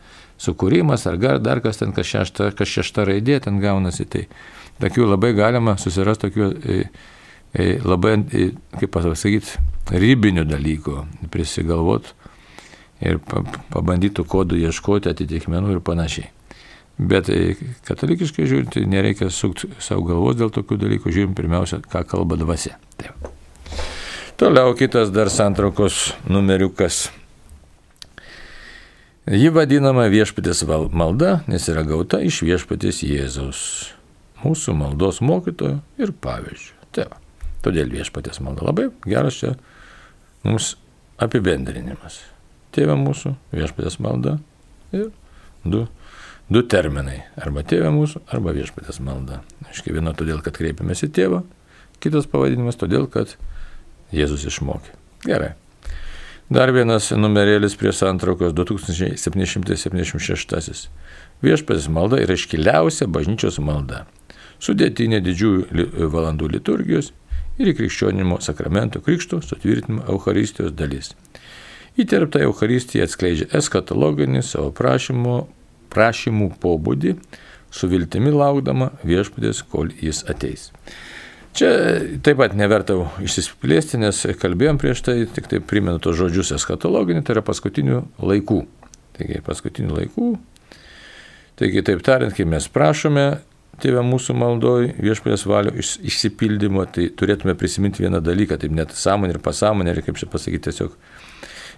sukūrimas 0.43 1.07
ar 1.07 1.15
gar, 1.21 1.39
dar 1.39 1.61
kas 1.63 1.79
ten, 1.79 1.93
kas 1.95 2.09
šešta, 2.09 2.51
kas 2.57 2.73
šešta 2.73 3.07
raidė 3.07 3.39
ten 3.45 3.61
gaunasi. 3.63 4.09
Tai 4.11 4.25
tokių 4.83 5.07
labai 5.13 5.31
galima 5.37 5.77
susirasti 5.79 6.27
tokių 6.27 6.49
e, 6.51 6.77
e, 7.55 7.69
labai, 7.87 8.17
e, 8.27 8.49
kaip 8.75 8.91
pasakyti, 8.97 9.55
ribinių 9.95 10.43
dalykų, 10.49 10.99
prisigalvot 11.31 12.11
ir 13.07 13.21
pabandytų 13.71 14.27
kodų 14.27 14.59
ieškoti 14.67 15.13
atitikmenų 15.13 15.77
ir 15.77 15.85
panašiai. 15.85 16.33
Bet 16.97 17.29
e, 17.29 17.53
katalikiškai 17.85 18.47
žiūrint, 18.49 18.71
tai 18.73 18.87
nereikia 18.89 19.29
sukti 19.33 19.69
savo 19.83 20.07
galvos 20.07 20.37
dėl 20.39 20.49
tokių 20.53 20.79
dalykų, 20.81 21.13
žiūrim 21.13 21.35
pirmiausia, 21.37 21.77
ką 21.85 22.01
kalba 22.09 22.39
dvasia. 22.41 22.73
Taip. 22.97 23.27
Toliau 24.37 24.73
kitas 24.77 25.11
dar 25.13 25.29
santraukos 25.33 26.15
numeriukas. 26.29 27.07
Ji 29.27 29.49
vadinama 29.53 30.07
viešpatės 30.09 30.63
malda, 30.95 31.41
nes 31.51 31.65
yra 31.69 31.83
gauta 31.85 32.21
iš 32.23 32.43
viešpatės 32.47 33.03
Jėzaus, 33.03 33.61
mūsų 34.41 34.75
maldos 34.77 35.19
mokytojo 35.21 35.81
ir 35.99 36.13
pavyzdžių. 36.23 36.77
Tai 36.95 37.09
va, 37.11 37.17
todėl 37.65 37.91
viešpatės 37.91 38.39
malda 38.45 38.69
labai 38.69 38.87
geras 39.05 39.41
čia 39.41 39.53
mums 40.45 40.75
apibendrinimas. 41.21 42.21
Tėvė 42.77 42.95
mūsų, 43.01 43.35
viešpatės 43.57 43.99
malda 44.01 44.37
ir 44.95 45.11
du 45.65 45.87
du 46.49 46.63
terminai. 46.63 47.21
Arba 47.39 47.63
tėvė 47.67 47.91
mūsų, 47.95 48.21
arba 48.31 48.53
viešpatės 48.55 48.99
malda. 49.03 49.41
Aiškiai, 49.67 49.95
viena 49.97 50.11
todėl, 50.17 50.39
kad 50.45 50.53
kreipiamės 50.57 51.03
į 51.07 51.09
tėvą, 51.17 51.39
kitas 52.03 52.25
pavadinimas 52.31 52.79
todėl, 52.79 53.05
kad 53.11 53.27
Jėzus 54.15 54.43
išmokė. 54.47 54.91
Gerai. 55.27 55.51
Dar 56.47 56.71
vienas 56.71 57.11
numerėlis 57.11 57.75
prie 57.75 57.91
santraukos 57.91 58.55
2776. 58.55 60.87
Viešpatės 61.43 61.91
malda 61.91 62.23
yra 62.23 62.39
iškiliausia 62.39 63.03
bažnyčios 63.11 63.59
malda. 63.59 64.07
Sudėtinė 64.63 65.19
didžiųjų 65.25 66.07
valandų 66.13 66.47
liturgijos 66.55 67.11
ir 67.59 67.67
krikščionimo 67.75 68.39
sakramento 68.41 69.01
krikšto 69.03 69.41
sutvirtinimo 69.43 70.07
Euharistijos 70.07 70.71
dalis. 70.77 71.11
Įterpta 71.99 72.39
Euharistija 72.45 73.03
atskleidžia 73.09 73.47
eskatologinį 73.57 74.41
savo 74.45 74.69
prašymo 74.71 75.47
prašymų 75.93 76.51
pobūdį, 76.63 77.15
su 77.73 77.89
viltimi 77.91 78.31
laukdama 78.33 78.91
viešpatės, 79.07 79.63
kol 79.71 79.91
jis 80.01 80.23
ateis. 80.29 80.71
Čia 81.57 81.71
taip 82.21 82.37
pat 82.37 82.53
nevertau 82.53 83.07
išsiplėsti, 83.23 83.97
nes 84.03 84.19
kalbėjom 84.37 84.77
prieš 84.81 85.01
tai, 85.07 85.17
tik 85.25 85.49
tai 85.49 85.59
primenu 85.59 85.97
tos 86.03 86.19
žodžius 86.19 86.53
eskatologinį, 86.59 87.23
tai 87.25 87.33
yra 87.37 87.43
paskutinių 87.45 88.03
laikų. 88.21 88.61
Taigi 89.17 89.41
paskutinių 89.45 89.97
laikų. 89.97 90.31
Taigi 91.57 91.81
taip 91.85 92.03
tariant, 92.05 92.35
kai 92.37 92.45
mes 92.45 92.69
prašome 92.69 93.29
Tėvę 93.77 94.01
mūsų 94.01 94.33
maldoj 94.33 94.87
viešpatės 94.97 95.43
valio 95.45 95.75
išsipildymo, 95.77 96.87
tai 96.89 97.11
turėtume 97.13 97.53
prisiminti 97.57 98.01
vieną 98.01 98.23
dalyką, 98.25 98.57
taip 98.57 98.73
net 98.73 98.95
sąmonė 98.97 99.35
ir 99.35 99.39
pasąmonė, 99.45 99.93
ir 99.93 100.01
kaip 100.07 100.17
čia 100.17 100.29
pasakyti, 100.33 100.71
tiesiog 100.71 100.95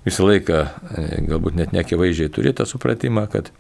visą 0.06 0.28
laiką, 0.30 0.62
e, 0.96 1.04
galbūt 1.28 1.58
net 1.60 1.74
nekivaizdžiai 1.76 2.32
turėti 2.32 2.62
tą 2.62 2.68
supratimą, 2.72 3.26
kad 3.34 3.52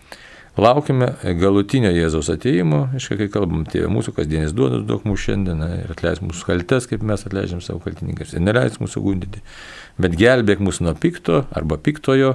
Laukime 0.57 1.11
galutinio 1.37 1.91
Jėzaus 1.93 2.31
ateimo, 2.33 2.87
aišku, 2.97 3.19
kai 3.19 3.27
kalbam, 3.31 3.61
tėvė 3.69 3.89
mūsų 3.93 4.15
kasdienis 4.17 4.55
duodas 4.55 4.81
daug 4.87 5.05
mūsų 5.07 5.21
šiandien 5.27 5.61
ir 5.67 5.91
atleis 5.93 6.23
mūsų 6.23 6.47
kaltes, 6.47 6.87
kaip 6.89 7.05
mes 7.05 7.23
atleidžiam 7.27 7.61
savo 7.63 7.79
kaltininkas, 7.83 8.33
ir 8.33 8.43
neleis 8.43 8.79
mūsų 8.81 9.03
gundyti, 9.05 9.43
bet 10.01 10.17
gelbėk 10.19 10.63
mūsų 10.65 10.87
nuo 10.87 10.95
pikto 10.99 11.43
arba 11.55 11.77
piktojo. 11.77 12.33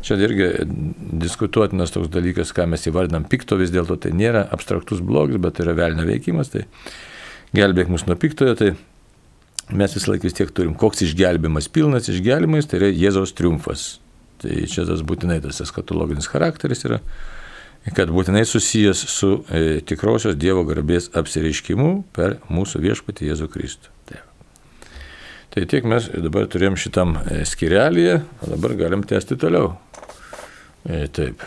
Čia 0.00 0.16
irgi 0.24 0.46
diskutuotinas 1.20 1.92
toks 1.92 2.08
dalykas, 2.08 2.54
ką 2.56 2.64
mes 2.70 2.86
įvardinam 2.88 3.26
pikto, 3.28 3.58
vis 3.60 3.72
dėlto 3.74 3.98
tai 4.00 4.14
nėra 4.16 4.46
abstraktus 4.54 5.02
blogis, 5.04 5.42
bet 5.42 5.58
tai 5.58 5.66
yra 5.66 5.74
velnio 5.76 6.06
veikimas, 6.08 6.54
tai 6.54 6.64
gelbėk 7.56 7.90
mūsų 7.92 8.08
nuo 8.08 8.16
piktojo, 8.22 8.54
tai 8.56 8.70
mes 9.76 9.98
vis 9.98 10.06
laik 10.08 10.24
vis 10.24 10.38
tiek 10.38 10.54
turim, 10.54 10.72
koks 10.78 11.04
išgelbimas 11.04 11.68
pilnas 11.68 12.08
išgelbimas, 12.08 12.70
tai 12.70 12.80
yra 12.80 12.88
Jėzaus 12.94 13.34
triumfas. 13.36 13.90
Tai 14.40 14.62
čia 14.72 14.86
tas 14.88 15.04
būtinai 15.04 15.36
tas 15.44 15.60
eskatologinis 15.60 16.30
charakteris 16.32 16.86
yra 16.88 17.02
kad 17.96 18.10
būtinai 18.12 18.44
susijęs 18.46 19.04
su 19.08 19.30
e, 19.48 19.80
tikrosios 19.86 20.36
Dievo 20.36 20.64
garbės 20.68 21.08
apsireiškimu 21.16 21.92
per 22.16 22.38
mūsų 22.52 22.82
viešpatį 22.84 23.30
Jėzų 23.30 23.48
Kristų. 23.52 23.94
Taip. 24.10 24.26
Tai 25.50 25.64
tiek 25.70 25.88
mes 25.88 26.10
dabar 26.12 26.46
turėjom 26.50 26.76
šitam 26.78 27.16
e, 27.24 27.40
skirelėje, 27.48 28.20
o 28.44 28.52
dabar 28.52 28.76
galim 28.78 29.06
tęsti 29.06 29.38
toliau. 29.40 29.72
E, 30.84 31.06
taip. 31.08 31.42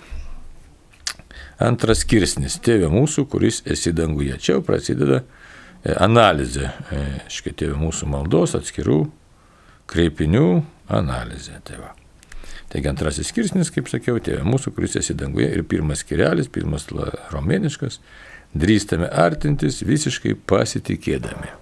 Antras 1.64 2.02
skirsnis- 2.04 2.58
Tėvė 2.66 2.90
mūsų, 2.92 3.28
kuris 3.30 3.62
esi 3.70 3.94
danguje. 3.96 4.36
Čia 4.42 4.58
jau 4.58 4.64
prasideda 4.66 5.22
e, 5.22 5.94
analizė, 5.94 6.74
e, 6.92 7.04
škai 7.32 7.54
Tėvė 7.62 7.78
mūsų 7.80 8.10
maldos 8.10 8.58
atskirų 8.58 9.04
kreipinių 9.88 10.48
analizė. 10.90 11.62
Tai 11.64 11.84
va. 11.86 11.94
Taigi 12.74 12.90
antrasis 12.90 13.28
skirsnis, 13.30 13.70
kaip 13.70 13.86
sakiau, 13.92 14.16
tėvė 14.18 14.42
mūsų, 14.50 14.72
kuris 14.74 14.96
esi 14.98 15.14
danguje 15.14 15.46
ir 15.54 15.62
pirmas 15.70 16.02
skirelis, 16.02 16.50
pirmas 16.50 16.90
romėniškas, 17.30 18.02
drįstame 18.58 19.06
artintis 19.14 19.86
visiškai 19.86 20.34
pasitikėdami. 20.50 21.54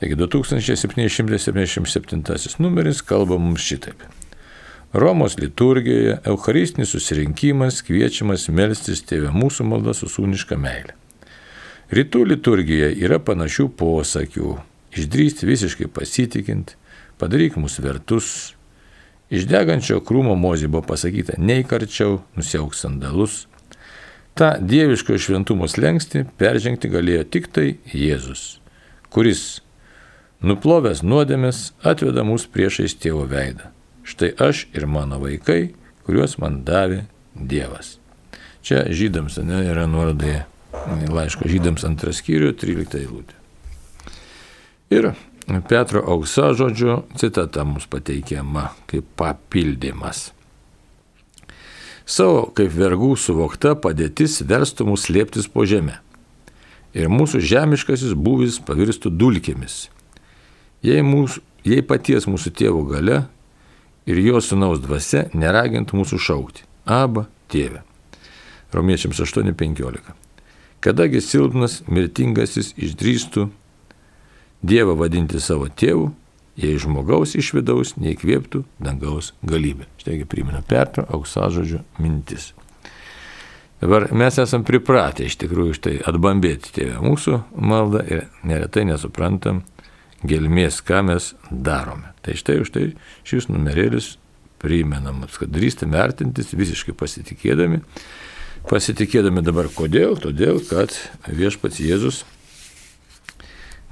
Taigi 0.00 0.16
2777 0.18 2.58
numeris 2.58 3.02
kalba 3.06 3.38
mums 3.38 3.62
šitaip. 3.62 4.02
Romos 4.92 5.38
liturgijoje 5.38 6.18
Eucharistinis 6.26 6.90
susirinkimas 6.94 7.82
kviečiamas 7.86 8.48
melstis 8.48 9.02
tėvė 9.06 9.30
mūsų 9.36 9.64
malda 9.70 9.94
su 9.94 10.06
sūniška 10.10 10.56
meilė. 10.58 10.94
Rytų 11.94 12.24
liturgijoje 12.32 12.90
yra 13.06 13.18
panašių 13.22 13.68
posakių. 13.78 14.58
Išdrįsti 14.98 15.46
visiškai 15.46 15.86
pasitikint, 15.92 16.74
padaryk 17.20 17.56
mus 17.60 17.78
vertus, 17.84 18.57
Iš 19.28 19.44
degančio 19.44 20.00
krūmo 20.00 20.32
mozė 20.40 20.70
buvo 20.72 20.86
pasakyta, 20.88 21.36
neįkarčiau, 21.36 22.22
nusiauk 22.38 22.76
sandalus. 22.76 23.44
Ta 24.38 24.54
dieviško 24.60 25.18
šventumo 25.20 25.68
slengsti 25.68 26.24
peržengti 26.40 26.88
galėjo 26.88 27.24
tik 27.28 27.48
tai 27.52 27.66
Jėzus, 27.92 28.60
kuris, 29.12 29.60
nuplovęs 30.40 31.02
nuodėmės, 31.02 31.72
atveda 31.82 32.24
mus 32.24 32.46
priešais 32.48 32.96
tėvo 33.02 33.26
veidą. 33.28 33.72
Štai 34.08 34.32
aš 34.40 34.64
ir 34.72 34.86
mano 34.88 35.18
vaikai, 35.20 35.74
kuriuos 36.06 36.38
man 36.40 36.62
davė 36.64 37.02
Dievas. 37.34 37.98
Čia 38.64 38.86
žydams 38.88 39.36
ne, 39.44 39.60
yra 39.68 39.84
nuorodai 39.90 40.38
laiško 41.12 41.48
žydams 41.50 41.84
antras 41.84 42.22
skyrių, 42.22 42.54
13 42.56 42.96
eilutė. 43.02 43.36
Ir 44.94 45.12
Petro 45.68 46.02
auksa 46.04 46.52
žodžio 46.52 47.02
citata 47.16 47.64
mums 47.64 47.86
pateikiama 47.88 48.68
kaip 48.86 49.06
papildymas. 49.16 50.28
Savo 52.08 52.48
kaip 52.56 52.72
vergų 52.72 53.14
suvokta 53.20 53.74
padėtis 53.76 54.42
verstų 54.48 54.86
mus 54.88 55.06
slėptis 55.08 55.48
po 55.48 55.64
žemę. 55.68 55.98
Ir 56.96 57.08
mūsų 57.12 57.40
žemiškasis 57.44 58.12
būvis 58.16 58.60
pavirstų 58.64 59.12
dulkėmis. 59.12 59.88
Jei, 60.84 61.00
mūsų, 61.04 61.42
jei 61.68 61.84
paties 61.84 62.28
mūsų 62.28 62.52
tėvo 62.56 62.84
gale 62.88 63.22
ir 64.08 64.20
jo 64.24 64.40
sunaus 64.44 64.80
dvasia 64.84 65.26
neragintų 65.36 66.00
mūsų 66.00 66.20
šaukti. 66.28 66.64
Aba 66.84 67.26
tėve. 67.52 67.84
Romiečiams 68.72 69.20
8.15. 69.24 70.12
Kadagi 70.84 71.20
silpnas, 71.24 71.80
mirtingasis 71.88 72.74
išdrįstų 72.76 73.48
Dievą 74.62 74.96
vadinti 74.98 75.38
savo 75.40 75.68
tėvu, 75.70 76.08
jei 76.58 76.78
žmogaus 76.82 77.36
iš 77.38 77.52
vidaus 77.54 77.94
neįkvėptų 78.00 78.64
dangaus 78.82 79.32
galybė. 79.46 79.86
Štai 80.02 80.24
primena 80.26 80.64
Petro 80.66 81.04
auksažodžio 81.06 81.84
mintis. 82.02 82.52
Dabar 83.78 84.08
mes 84.10 84.34
esam 84.42 84.64
pripratę 84.66 85.28
iš 85.28 85.36
tikrųjų 85.38 85.76
štai 85.78 85.92
atbambėti 86.10 86.72
tėvę 86.74 86.98
mūsų 87.04 87.36
maldą 87.54 88.02
ir 88.10 88.24
neretai 88.42 88.82
nesuprantam 88.88 89.62
gelmės, 90.26 90.80
ką 90.82 91.04
mes 91.06 91.28
darome. 91.50 92.10
Tai 92.26 92.34
štai 92.34 92.56
už 92.64 92.72
tai 92.74 92.88
šis 93.22 93.46
numerėlis 93.52 94.16
primenamas, 94.58 95.38
kad 95.38 95.52
drįstame 95.54 95.94
vertintis 95.94 96.50
visiškai 96.58 96.96
pasitikėdami. 96.98 97.78
Pasitikėdami 98.66 99.44
dabar 99.46 99.70
kodėl? 99.70 100.18
Todėl, 100.18 100.58
kad 100.66 100.96
viešpats 101.30 101.78
Jėzus 101.78 102.24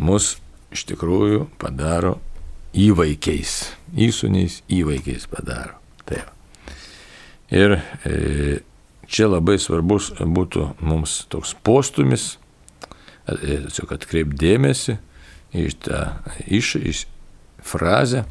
mus 0.02 0.34
iš 0.74 0.86
tikrųjų 0.90 1.46
padaro 1.60 2.16
įvaikiais, 2.76 3.58
įsūniais 3.96 4.60
įvaikiais 4.72 5.26
padaro. 5.30 5.78
Taip. 6.06 6.28
Ir 7.54 7.78
e, 7.78 8.60
čia 9.06 9.30
labai 9.30 9.56
svarbus 9.62 10.10
būtų 10.18 10.68
mums 10.84 11.22
toks 11.32 11.54
postumis, 11.66 12.36
e, 13.26 13.62
tiesiog 13.66 13.96
atkreipdėmėsi 13.96 14.98
iš 15.56 15.78
tą 15.86 16.02
iš, 16.46 16.74
iš 16.82 17.06
frazę, 17.64 18.26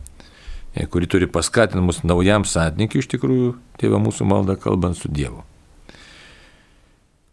e, 0.76 0.86
kuri 0.86 1.10
turi 1.10 1.32
paskatinti 1.32 1.84
mus 1.84 2.04
naujam 2.04 2.45
santykiui 2.48 3.04
iš 3.04 3.12
tikrųjų, 3.15 3.56
tėvą 3.82 4.04
mūsų 4.04 4.28
maldą 4.30 4.60
kalbant 4.60 5.00
su 5.00 5.12
Dievu 5.12 5.43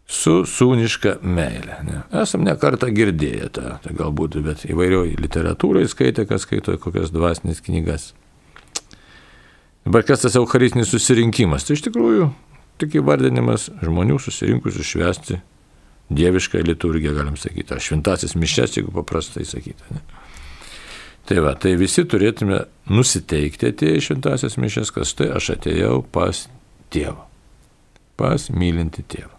su 0.09 0.43
sūniška 0.49 1.17
meilė. 1.23 1.77
Ne. 1.87 2.01
Esam 2.23 2.43
ne 2.45 2.55
kartą 2.59 2.89
girdėję 2.93 3.49
tą, 3.55 3.77
tai 3.83 3.93
galbūt, 3.97 4.39
bet 4.45 4.65
įvairioj 4.67 5.15
literatūrai 5.21 5.85
skaitė, 5.89 6.27
kas 6.29 6.45
skaito 6.47 6.75
kokias 6.81 7.13
dvasinės 7.13 7.63
knygas. 7.65 8.11
Dabar 9.83 10.05
kas 10.07 10.23
tas 10.23 10.37
Eucharistinis 10.39 10.91
susirinkimas? 10.93 11.65
Tai 11.67 11.77
iš 11.77 11.87
tikrųjų 11.87 12.29
tik 12.81 12.99
įvardinimas 12.99 13.69
žmonių 13.83 14.19
susirinkusių 14.21 14.85
švesti 14.87 15.39
dievišką 16.13 16.61
liturgiją, 16.67 17.13
galim 17.15 17.37
sakyti, 17.39 17.73
ar 17.73 17.81
šventasis 17.83 18.35
mišes, 18.39 18.77
jeigu 18.77 18.93
paprastai 18.95 19.45
sakyti. 19.47 19.95
Ne? 19.95 20.03
Tai 21.29 21.39
va, 21.45 21.53
tai 21.55 21.77
visi 21.79 22.03
turėtume 22.03 22.65
nusiteikti 22.91 23.71
atėję 23.71 23.99
į 23.99 24.07
šventasias 24.09 24.59
mišes, 24.59 24.91
kas 24.91 25.15
tai 25.15 25.29
aš 25.31 25.53
atėjau 25.55 26.01
pas 26.15 26.45
tėvą, 26.91 27.23
pas 28.19 28.49
mylinti 28.51 29.05
tėvą. 29.07 29.32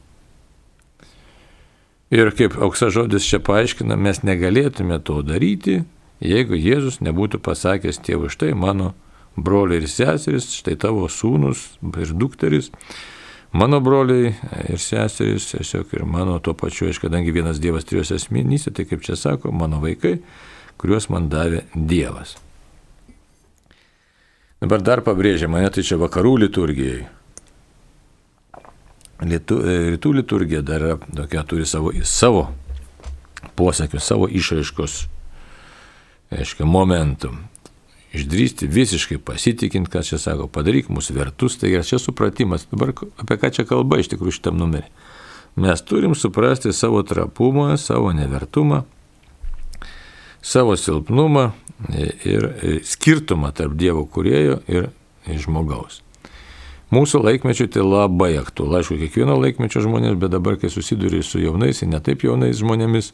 Ir 2.14 2.30
kaip 2.30 2.54
auksa 2.62 2.92
žodis 2.94 3.26
čia 3.26 3.40
paaiškina, 3.42 3.96
mes 3.98 4.20
negalėtume 4.22 5.00
to 5.02 5.18
daryti, 5.26 5.80
jeigu 6.22 6.54
Jėzus 6.54 7.00
nebūtų 7.02 7.40
pasakęs 7.42 7.98
tėvui, 8.06 8.30
štai 8.30 8.52
mano 8.54 8.92
broliai 9.34 9.82
ir 9.82 9.88
seserys, 9.90 10.46
štai 10.54 10.76
tavo 10.78 11.08
sūnus 11.10 11.64
ir 11.82 12.12
dukteris, 12.14 12.70
mano 13.50 13.80
broliai 13.82 14.30
ir 14.70 14.78
seserys, 14.78 15.48
tiesiog 15.50 15.96
ir 15.98 16.06
mano 16.06 16.38
tuo 16.38 16.54
pačiu, 16.54 16.86
aš 16.92 17.02
kadangi 17.02 17.34
vienas 17.34 17.58
Dievas 17.58 17.88
trijose 17.88 18.20
asmenyse, 18.20 18.70
tai 18.70 18.86
kaip 18.86 19.02
čia 19.02 19.18
sako, 19.18 19.50
mano 19.50 19.82
vaikai, 19.82 20.20
kuriuos 20.78 21.10
man 21.10 21.26
davė 21.32 21.64
Dievas. 21.74 22.36
Dabar 24.62 24.86
dar 24.86 25.02
pabrėžia 25.02 25.50
mane, 25.50 25.66
tai 25.74 25.82
čia 25.82 25.98
vakarų 25.98 26.38
liturgijai. 26.46 27.02
Lietu, 29.22 29.60
e, 29.62 29.78
rytų 29.94 30.12
liturgija 30.18 30.62
dar 30.66 30.82
yra 30.82 30.98
tokia, 31.14 31.44
turi 31.46 31.66
savo, 31.68 31.92
savo 32.02 32.48
posakius, 33.54 34.06
savo 34.06 34.26
išraiškos, 34.26 34.96
aiškiai, 36.34 36.66
momentų. 36.66 37.30
Išdrysti 38.14 38.68
visiškai 38.70 39.18
pasitikint, 39.18 39.88
kas 39.90 40.12
čia 40.12 40.20
sako, 40.22 40.46
padaryk 40.50 40.90
mūsų 40.90 41.16
vertus, 41.16 41.58
tai 41.58 41.72
yra 41.72 41.82
čia 41.86 41.98
supratimas. 41.98 42.68
Dabar 42.70 42.92
apie 42.94 43.38
ką 43.42 43.50
čia 43.54 43.64
kalba 43.66 43.98
iš 43.98 44.12
tikrųjų 44.12 44.36
šitam 44.36 44.58
numerį. 44.60 44.86
Mes 45.58 45.82
turim 45.86 46.14
suprasti 46.18 46.72
savo 46.74 47.02
trapumą, 47.06 47.74
savo 47.78 48.10
nevertumą, 48.14 48.84
savo 50.42 50.74
silpnumą 50.78 51.52
ir 52.26 52.48
skirtumą 52.86 53.50
tarp 53.54 53.74
Dievo 53.78 54.06
kurėjo 54.06 54.60
ir 54.70 54.90
žmogaus. 55.26 56.03
Mūsų 56.92 57.22
laikmečių 57.24 57.68
tai 57.72 57.84
labai 57.84 58.34
aktualu. 58.38 58.76
Aišku, 58.78 58.98
kiekvieno 59.00 59.38
laikmečio 59.40 59.82
žmonės, 59.84 60.18
bet 60.20 60.34
dabar, 60.34 60.58
kai 60.60 60.68
susiduri 60.72 61.22
su 61.24 61.40
jaunais 61.40 61.80
ir 61.82 61.88
netaip 61.90 62.26
jaunais 62.26 62.60
žmonėmis, 62.60 63.12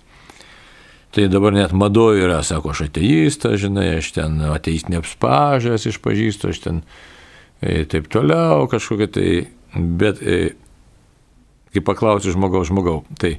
tai 1.15 1.29
dabar 1.31 1.55
net 1.55 1.73
madoju 1.77 2.27
yra, 2.27 2.41
sako, 2.47 2.75
aš 2.75 2.89
ateistas, 2.89 3.61
žinai, 3.63 4.01
aš 4.01 4.13
ten 4.19 4.41
ateistinė 4.51 5.01
apspažęs 5.01 5.87
išpažįstu, 5.91 6.51
aš 6.51 6.63
ten 6.67 6.83
e, 7.63 7.85
taip 7.91 8.11
toliau 8.13 8.67
kažkokia 8.71 9.11
tai, 9.15 9.31
bet 9.75 10.23
e, 10.23 10.53
kai 11.75 11.83
paklausiu 11.87 12.35
žmogaus, 12.35 12.71
žmogau, 12.71 13.03
tai 13.19 13.39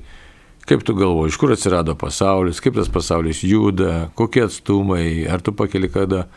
kaip 0.67 0.83
tu 0.87 0.95
galvoji, 0.95 1.33
iš 1.33 1.39
kur 1.41 1.53
atsirado 1.55 1.95
pasaulis, 1.99 2.61
kaip 2.63 2.75
tas 2.77 2.91
pasaulis 2.91 3.43
juda, 3.47 4.09
kokie 4.19 4.45
atstumai, 4.45 5.25
ar 5.31 5.43
tu 5.43 5.55
pakeli 5.55 5.89
kada 5.91 6.27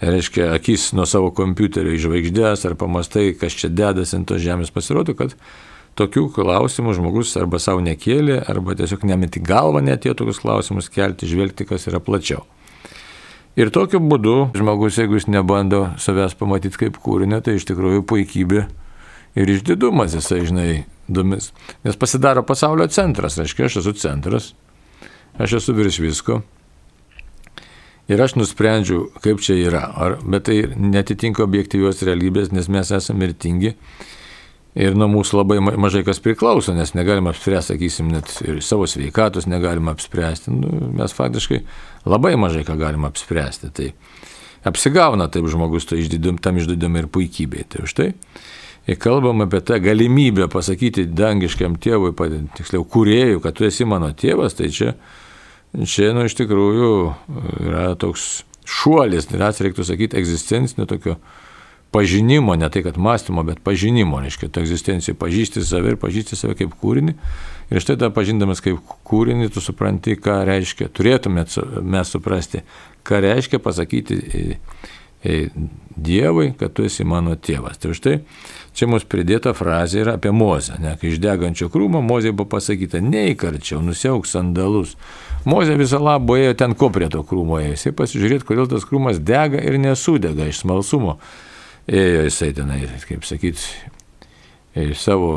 reiškia, 0.00 0.50
akis 0.56 0.90
nuo 0.96 1.06
savo 1.08 1.30
kompiuterio 1.34 1.94
į 1.96 2.02
žvaigždės 2.04 2.66
ar 2.68 2.76
pamastai, 2.78 3.30
kas 3.38 3.56
čia 3.56 3.70
dedasi 3.72 4.18
ant 4.18 4.28
tos 4.28 4.42
žemės, 4.44 4.72
pasirodo, 4.74 5.16
kad 5.16 5.32
tokių 5.96 6.26
klausimų 6.34 6.96
žmogus 6.98 7.32
arba 7.40 7.60
savo 7.62 7.80
nekėlė, 7.84 8.42
arba 8.44 8.76
tiesiog 8.76 9.06
nemeti 9.08 9.40
galvą 9.40 9.80
net 9.84 10.04
tie 10.04 10.12
tokius 10.14 10.42
klausimus 10.42 10.90
kelti, 10.92 11.28
žvelgti, 11.30 11.68
kas 11.68 11.88
yra 11.88 12.02
plačiau. 12.04 12.44
Ir 13.56 13.70
tokiu 13.72 14.02
būdu 14.04 14.50
žmogus, 14.56 14.98
jeigu 15.00 15.16
jis 15.16 15.30
nebando 15.32 15.86
savęs 16.02 16.34
pamatyti 16.36 16.76
kaip 16.82 16.98
kūrinę, 17.00 17.40
tai 17.40 17.56
iš 17.56 17.64
tikrųjų 17.70 18.04
puikybė 18.04 18.66
ir 19.40 19.52
išdidumas 19.54 20.12
jisai, 20.18 20.42
žinai, 20.44 20.70
dumis. 21.08 21.54
Nes 21.86 21.96
pasidaro 21.96 22.44
pasaulio 22.44 22.84
centras, 22.92 23.38
reiškia, 23.40 23.70
aš 23.70 23.78
esu 23.80 23.94
centras, 23.96 24.50
aš 25.40 25.56
esu 25.62 25.72
virš 25.76 26.02
visko, 26.04 26.42
Ir 28.06 28.20
aš 28.22 28.36
nusprendžiu, 28.38 29.08
kaip 29.22 29.40
čia 29.42 29.56
yra. 29.66 29.82
Ar, 29.98 30.20
bet 30.22 30.46
tai 30.46 30.60
netitinka 30.78 31.42
objektyvios 31.42 32.04
realybės, 32.06 32.52
nes 32.54 32.68
mes 32.70 32.92
esame 32.94 33.24
mirtingi. 33.24 33.74
Ir 34.76 34.92
nuo 34.94 35.08
mūsų 35.08 35.38
labai 35.40 35.56
mažai 35.64 36.02
kas 36.04 36.20
priklauso, 36.20 36.74
nes 36.76 36.92
negalim 36.94 37.30
apspręsti, 37.30 37.72
sakysim, 37.72 38.10
net 38.12 38.28
ir 38.44 38.60
savo 38.62 38.86
sveikatos 38.86 39.48
negalim 39.48 39.88
apspręsti. 39.88 40.52
Nu, 40.52 40.90
mes 40.98 41.16
faktiškai 41.16 41.62
labai 42.06 42.34
mažai 42.38 42.62
ką 42.68 42.76
galim 42.78 43.08
apspręsti. 43.08 43.72
Tai 43.74 43.88
apsigauna 44.68 45.30
taip 45.32 45.48
žmogus 45.50 45.88
to 45.88 45.98
išdidum, 45.98 46.38
tam 46.38 46.60
išdidum 46.60 47.00
ir 47.00 47.08
puikybei. 47.10 47.64
Tai 47.72 47.86
už 47.88 47.96
tai. 47.96 48.10
Kalbam 49.02 49.42
apie 49.42 49.64
tą 49.66 49.80
galimybę 49.82 50.46
pasakyti 50.52 51.08
dangiškiam 51.10 51.74
tėvui, 51.82 52.12
tiksliau, 52.54 52.84
kuriejui, 52.86 53.40
kad 53.42 53.56
tu 53.58 53.66
esi 53.66 53.88
mano 53.88 54.12
tėvas, 54.14 54.54
tai 54.54 54.70
čia 54.70 54.92
čia, 55.84 56.12
nu, 56.16 56.24
iš 56.26 56.36
tikrųjų 56.38 56.92
yra 57.66 57.90
toks 58.00 58.46
šuolis, 58.66 59.28
net 59.32 59.60
reiktų 59.62 59.84
sakyti, 59.86 60.18
egzistencinio 60.18 60.86
tokio 60.88 61.16
pažinimo, 61.94 62.56
ne 62.58 62.68
tai 62.72 62.82
kad 62.84 62.98
mąstymo, 63.00 63.44
bet 63.46 63.60
pažinimo, 63.64 64.18
reiškia, 64.24 64.50
tu 64.52 64.60
egzistencijai 64.60 65.16
pažįsti 65.18 65.62
save 65.64 65.94
ir 65.94 66.00
pažįsti 66.00 66.36
save 66.36 66.56
kaip 66.58 66.74
kūrinį. 66.82 67.14
Ir 67.70 67.82
štai 67.82 67.96
tą 68.00 68.10
pažindamas 68.14 68.60
kaip 68.64 68.82
kūrinį, 69.06 69.48
tu 69.54 69.62
supranti, 69.64 70.16
ką 70.18 70.40
reiškia, 70.48 70.90
turėtume 70.94 71.46
mes 71.82 72.12
suprasti, 72.12 72.62
ką 73.06 73.22
reiškia 73.24 73.62
pasakyti 73.62 74.20
Dievui, 75.24 76.50
kad 76.58 76.74
tu 76.76 76.84
esi 76.84 77.04
mano 77.08 77.34
tėvas. 77.40 77.78
Tai 77.80 77.94
štai 77.96 78.18
čia 78.76 78.88
mums 78.90 79.06
pridėta 79.08 79.54
frazė 79.56 80.02
yra 80.02 80.16
apie 80.18 80.30
Mozę. 80.34 80.76
Ne, 80.82 80.92
kai 81.00 81.08
iš 81.14 81.20
degančio 81.24 81.70
krūmo 81.72 82.02
Mozė 82.04 82.34
buvo 82.36 82.50
pasakyta, 82.52 83.00
neįkarčiau, 83.00 83.80
nusiauk 83.82 84.28
sandalus. 84.28 84.94
Mozė 85.48 85.78
visą 85.80 85.98
labą 86.02 86.36
ėjo 86.42 86.54
ten 86.60 86.76
ko 86.78 86.90
prie 86.92 87.08
to 87.12 87.22
krūmo 87.26 87.62
ėjo. 87.62 87.74
Jisai 87.74 87.94
pasižiūrėt, 87.96 88.44
kodėl 88.46 88.68
tas 88.70 88.84
krūmas 88.84 89.22
dega 89.22 89.62
ir 89.62 89.78
nesudega 89.80 90.50
iš 90.50 90.64
smalsumo. 90.64 91.16
Ėjo 91.86 92.26
jisai 92.26 92.50
tenai, 92.54 92.82
kaip 93.08 93.24
sakyt, 93.24 93.62
savo 94.98 95.30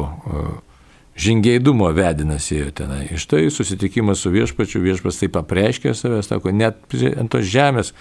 žingeidumo 1.20 1.90
vedinas 1.96 2.50
ėjo 2.52 2.74
tenai. 2.82 3.06
Iš 3.16 3.28
tai 3.32 3.46
susitikimas 3.54 4.24
su 4.24 4.32
viešpačiu, 4.34 4.82
viešpas 4.84 5.22
taip 5.22 5.40
apreiškė 5.40 5.94
savęs, 5.96 6.30
sako, 6.32 6.52
net 6.56 7.00
ant 7.16 7.32
tos 7.32 7.48
žemės 7.48 7.94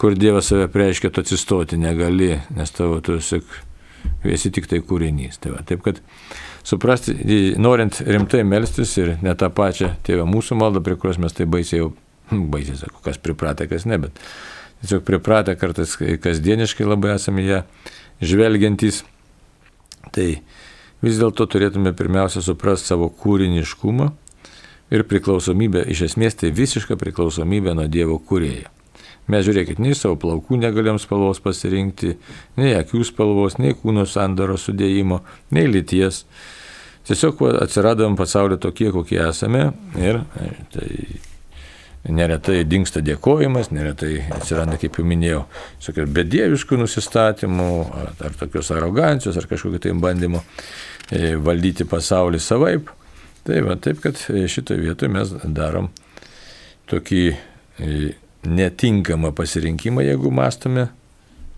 kur 0.00 0.14
Dievas 0.16 0.46
save 0.48 0.68
preiškia, 0.72 1.10
tu 1.12 1.20
atsistoti 1.20 1.76
negali, 1.76 2.38
nes 2.56 2.70
tavo 2.72 3.02
tu 3.04 3.18
esi, 3.20 3.42
esi 4.24 4.48
tik 4.48 4.68
tai 4.70 4.80
kūrinys. 4.80 5.36
Tai 5.44 5.52
va, 5.52 5.60
taip 5.66 5.82
kad 5.84 6.00
suprasti, 6.64 7.18
norint 7.60 8.00
rimtai 8.06 8.40
melstis 8.48 8.94
ir 8.96 9.18
ne 9.20 9.34
tą 9.36 9.50
pačią 9.52 9.92
tėvę 10.06 10.24
mūsų 10.30 10.56
maldą, 10.56 10.80
prie 10.86 10.96
kurios 10.96 11.20
mes 11.20 11.36
tai 11.36 11.44
baisiai 11.44 11.82
jau, 11.82 11.90
hm, 12.32 12.46
baisiai 12.54 12.80
sakau, 12.80 13.02
kas 13.04 13.20
pripratę, 13.20 13.68
kas 13.68 13.84
ne, 13.84 14.00
bet 14.00 14.24
tiesiog 14.80 15.04
pripratę 15.04 15.58
kartais 15.60 15.92
kasdieniškai 16.24 16.88
labai 16.88 17.12
esame 17.18 17.44
ją 17.44 17.60
žvelgiantys. 18.24 19.04
Tai 20.16 20.28
vis 21.04 21.20
dėlto 21.20 21.44
turėtume 21.44 21.92
pirmiausia 21.92 22.40
suprasti 22.40 22.88
savo 22.88 23.12
kūriniškumą 23.20 24.08
ir 24.96 25.08
priklausomybę, 25.12 25.84
iš 25.92 26.06
esmės 26.08 26.40
tai 26.40 26.56
visišką 26.56 26.96
priklausomybę 26.96 27.76
nuo 27.76 27.84
Dievo 27.84 28.16
kūrėjo. 28.16 28.79
Mes 29.30 29.46
žiūrėkit, 29.46 29.78
nei 29.82 29.94
savo 29.94 30.16
plaukų 30.18 30.58
negalėjom 30.58 30.98
spalvos 31.02 31.42
pasirinkti, 31.44 32.16
nei 32.58 32.74
akių 32.78 33.04
spalvos, 33.06 33.58
nei 33.62 33.76
kūno 33.78 34.06
sandaro 34.08 34.56
sudėjimo, 34.58 35.20
nei 35.54 35.68
lyties. 35.70 36.24
Tiesiog 37.06 37.42
atsiradom 37.62 38.16
pasaulio 38.18 38.58
tokie, 38.60 38.90
kokie 38.94 39.20
esame 39.22 39.70
ir 39.98 40.20
e, 40.20 40.48
tai 40.74 40.88
neretai 42.16 42.62
dinksta 42.68 43.02
dėkojimas, 43.04 43.70
neretai 43.76 44.22
atsiranda, 44.34 44.78
kaip 44.80 44.98
jau 44.98 45.04
minėjau, 45.06 45.42
bedieviškų 46.16 46.78
nusistatymų, 46.80 47.68
ar, 48.02 48.14
ar 48.28 48.38
tokios 48.40 48.72
arogancijos, 48.74 49.36
ar 49.36 49.48
kažkokio 49.50 49.82
tai 49.84 49.92
bandymo 50.00 50.42
e, 51.10 51.36
valdyti 51.36 51.86
pasaulį 51.88 52.40
savaip. 52.42 52.90
Tai 53.46 53.62
va, 53.66 53.76
taip, 53.80 54.02
kad 54.04 54.20
e, 54.32 54.46
šitoje 54.50 54.82
vietoje 54.84 55.12
mes 55.12 55.36
darom 55.44 55.90
tokį 56.90 57.24
netinkamą 58.46 59.32
pasirinkimą, 59.36 60.04
jeigu 60.06 60.30
mąstome, 60.34 60.88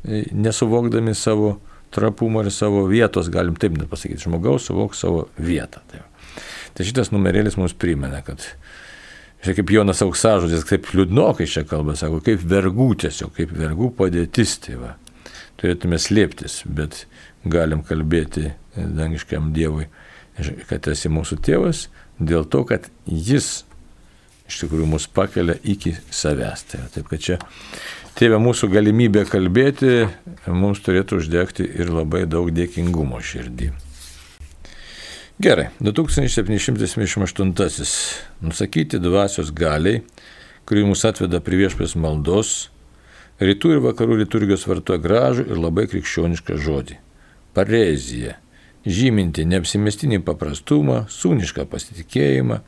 e, 0.04 0.24
nesuvokdami 0.32 1.14
savo 1.14 1.56
trapumo 1.92 2.42
ir 2.42 2.50
savo 2.50 2.86
vietos, 2.88 3.28
galim 3.28 3.56
taip 3.60 3.76
net 3.78 3.90
pasakyti, 3.90 4.24
žmogaus 4.24 4.70
suvok 4.70 4.96
savo 4.96 5.26
vietą. 5.38 5.82
Tai, 5.90 6.00
tai 6.74 6.88
šitas 6.88 7.12
numerėlis 7.12 7.58
mums 7.60 7.76
primena, 7.76 8.22
kad 8.26 8.42
Žiūrėk, 9.42 9.58
kaip 9.58 9.70
Jonas 9.74 9.98
auksažodis, 10.04 10.62
kaip 10.62 10.86
liūdnokai 10.94 11.48
čia 11.50 11.64
kalba, 11.66 11.96
sako, 11.98 12.20
kaip 12.22 12.44
vergų 12.46 12.92
tiesiog, 13.02 13.32
kaip 13.34 13.50
vergų 13.58 13.88
padėtis, 13.98 14.54
tai 14.62 14.76
va. 14.78 14.92
Turėtume 15.58 15.98
slėptis, 15.98 16.60
bet 16.70 17.00
galim 17.42 17.82
kalbėti 17.86 18.52
dangiškiam 18.76 19.50
Dievui, 19.54 19.88
kad 20.70 20.86
esi 20.92 21.10
mūsų 21.10 21.40
tėvas, 21.42 21.88
dėl 22.22 22.46
to, 22.46 22.62
kad 22.70 22.86
jis 23.06 23.64
iš 24.52 24.62
tikrųjų 24.62 24.86
mus 24.92 25.08
pakelia 25.08 25.56
iki 25.64 25.96
savęs. 26.12 26.66
Tai, 26.70 26.80
taip 26.94 27.08
kad 27.10 27.20
čia 27.24 27.38
tėvė 28.18 28.38
mūsų 28.42 28.68
galimybė 28.72 29.24
kalbėti 29.30 30.08
mums 30.46 30.82
turėtų 30.84 31.22
uždegti 31.22 31.64
ir 31.64 31.92
labai 31.92 32.26
daug 32.28 32.52
dėkingumo 32.52 33.18
širdį. 33.24 33.72
Gerai, 35.42 35.68
2778. 35.80 37.52
Nusakyti 38.42 38.98
dvasios 39.02 39.50
galiai, 39.50 40.02
kuri 40.68 40.84
mus 40.86 41.04
atveda 41.08 41.40
prie 41.42 41.56
viešpės 41.64 41.96
maldos, 41.98 42.70
rytų 43.42 43.68
ir 43.74 43.80
vakarų 43.88 44.20
liturgijos 44.20 44.68
vartoja 44.68 45.00
gražų 45.02 45.42
ir 45.48 45.56
labai 45.58 45.88
krikščionišką 45.90 46.54
žodį- 46.62 46.96
parezija, 47.56 48.36
žyminti 48.86 49.44
neapsimestinį 49.48 50.22
paprastumą, 50.26 51.06
sūnišką 51.10 51.66
pasitikėjimą, 51.66 52.60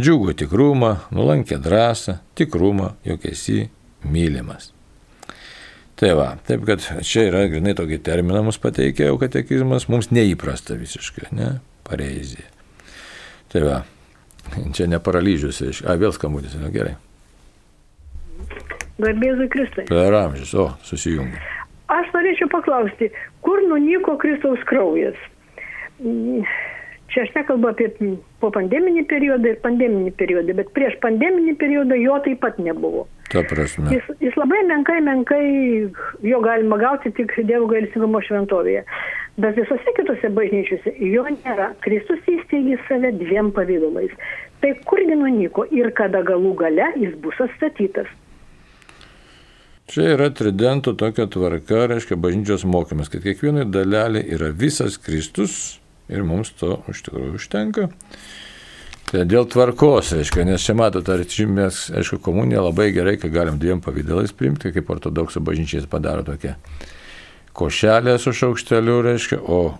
džiugų 0.00 0.34
tikrumą, 0.42 0.94
nulankę 1.14 1.58
drąsą, 1.62 2.18
tikrumą, 2.34 2.94
jog 3.04 3.26
esi 3.30 3.68
mylimas. 4.04 4.72
Tai 5.94 6.10
va, 6.18 6.32
taip 6.46 6.64
kad 6.66 6.82
čia 7.06 7.28
yra 7.28 7.44
grinai 7.46 7.76
tokį 7.78 8.00
terminą 8.02 8.42
mus 8.48 8.58
pateikė 8.58 9.06
jau 9.06 9.18
katekizmas, 9.22 9.86
mums 9.88 10.10
neįprasta 10.10 10.74
visiškai, 10.74 11.30
ne, 11.38 11.50
pareizija. 11.86 12.48
Tai 13.52 13.62
va, 13.62 13.76
čia 14.74 14.88
ne 14.90 14.98
paralyžius, 14.98 15.62
a, 15.86 15.94
vėl 16.00 16.14
skambutis, 16.16 16.56
na 16.58 16.72
gerai. 16.74 16.96
Garbėzui 18.98 19.46
Kristai. 19.50 19.86
Per 19.90 20.18
amžius, 20.18 20.54
o, 20.58 20.68
susijungia. 20.86 21.38
Aš 21.94 22.10
norėčiau 22.14 22.50
paklausti, 22.50 23.10
kur 23.46 23.62
nunyko 23.68 24.16
Kristaus 24.18 24.62
kraujas? 24.66 25.18
Čia 26.00 27.26
aš 27.26 27.34
nekalbu 27.36 27.70
apie 27.70 27.90
po 28.44 28.52
pandeminį 28.52 29.06
periodą 29.08 29.54
ir 29.54 29.60
pandeminį 29.64 30.12
periodą, 30.20 30.54
bet 30.60 30.72
prieš 30.76 30.98
pandeminį 31.04 31.56
periodą 31.60 31.96
jo 31.96 32.20
taip 32.26 32.42
pat 32.44 32.60
nebuvo. 32.60 33.06
Ta 33.32 33.42
prasme. 33.48 33.88
Jis, 33.94 34.10
jis 34.20 34.36
labai 34.36 34.60
menkai, 34.68 35.00
menkai 35.02 35.44
jo 36.28 36.40
galima 36.44 36.78
gauti 36.82 37.12
tik 37.16 37.32
Dievo 37.48 37.66
gailestingumo 37.70 38.20
šventovėje. 38.26 38.84
Bet 39.40 39.56
visose 39.58 39.94
kitose 39.96 40.30
bažnyčiose 40.36 40.92
jo 41.02 41.24
nėra. 41.26 41.72
Kristus 41.82 42.20
įsteigė 42.30 42.76
save 42.86 43.14
dviem 43.18 43.50
pavydalais. 43.56 44.12
Tai 44.62 44.74
kurgi 44.86 45.16
nunyko 45.18 45.64
ir 45.74 45.90
kada 45.96 46.20
galų 46.26 46.52
gale 46.60 46.92
jis 47.00 47.16
bus 47.24 47.40
atstatytas. 47.42 48.12
Čia 49.90 50.14
yra 50.14 50.30
tridento 50.32 50.94
tokia 50.96 51.26
tvarka, 51.28 51.82
reiškia 51.90 52.16
bažnyčios 52.16 52.62
mokymas, 52.64 53.10
kad 53.12 53.24
kiekvienai 53.24 53.66
dalelė 53.68 54.22
yra 54.36 54.52
visas 54.56 54.96
Kristus 55.00 55.80
ir 56.08 56.24
mums 56.26 56.52
to 56.58 56.78
iš 56.90 57.04
tikrųjų 57.06 57.38
užtenka. 57.38 57.88
Tai 59.10 59.22
dėl 59.28 59.46
tvarkos, 59.46 60.14
reiškia, 60.16 60.46
nes 60.48 60.64
čia 60.64 60.74
matote, 60.74 61.12
ar 61.12 61.22
mes, 61.52 61.84
aišku, 61.94 62.18
komuniją 62.24 62.64
labai 62.64 62.88
gerai, 62.96 63.14
kai 63.20 63.30
galim 63.30 63.60
dviem 63.60 63.82
pavydalais 63.84 64.32
priimti, 64.32 64.72
kaip 64.74 64.90
ortodoksų 64.90 65.44
bažnyčiais 65.44 65.86
padaro 65.86 66.24
tokia 66.26 66.56
košelė 67.54 68.16
su 68.18 68.32
šaukšteliu, 68.34 68.98
reiškia, 69.06 69.38
o 69.38 69.76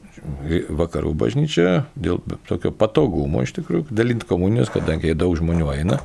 vakarų 0.78 1.14
bažnyčia 1.18 1.86
dėl 1.98 2.20
tokio 2.46 2.70
patogumo 2.70 3.42
iš 3.42 3.56
tikrųjų 3.56 3.88
dalinti 3.90 4.28
komunijos, 4.28 4.70
kadangi 4.70 5.16
daug 5.18 5.34
žmonių 5.40 5.72
eina, 5.74 5.98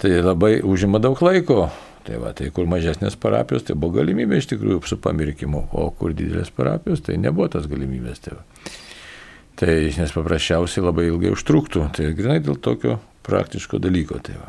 tai 0.00 0.14
labai 0.22 0.60
užima 0.64 1.02
daug 1.02 1.20
laiko 1.20 1.68
Tai 2.02 2.18
va, 2.18 2.32
tai 2.34 2.48
kur 2.50 2.66
mažesnės 2.66 3.14
parapijos, 3.20 3.62
tai 3.66 3.76
buvo 3.78 4.00
galimybė 4.00 4.40
iš 4.40 4.48
tikrųjų 4.50 4.80
su 4.90 4.96
pamirkimu, 5.02 5.68
o 5.70 5.84
kur 5.94 6.14
didelės 6.18 6.50
parapijos, 6.54 7.04
tai 7.06 7.14
nebuvo 7.22 7.46
tas 7.52 7.68
galimybės. 7.70 8.24
Tai, 8.24 8.40
va. 8.40 8.72
Tai 9.62 9.92
nes 9.94 10.10
paprasčiausiai 10.10 10.82
labai 10.82 11.06
ilgai 11.06 11.30
užtruktų, 11.36 11.84
tai 11.94 12.08
grinai 12.18 12.40
dėl 12.42 12.58
tokio 12.58 12.96
praktiško 13.22 13.78
dalyko. 13.78 14.18
Tai 14.18 14.40
va. 14.40 14.48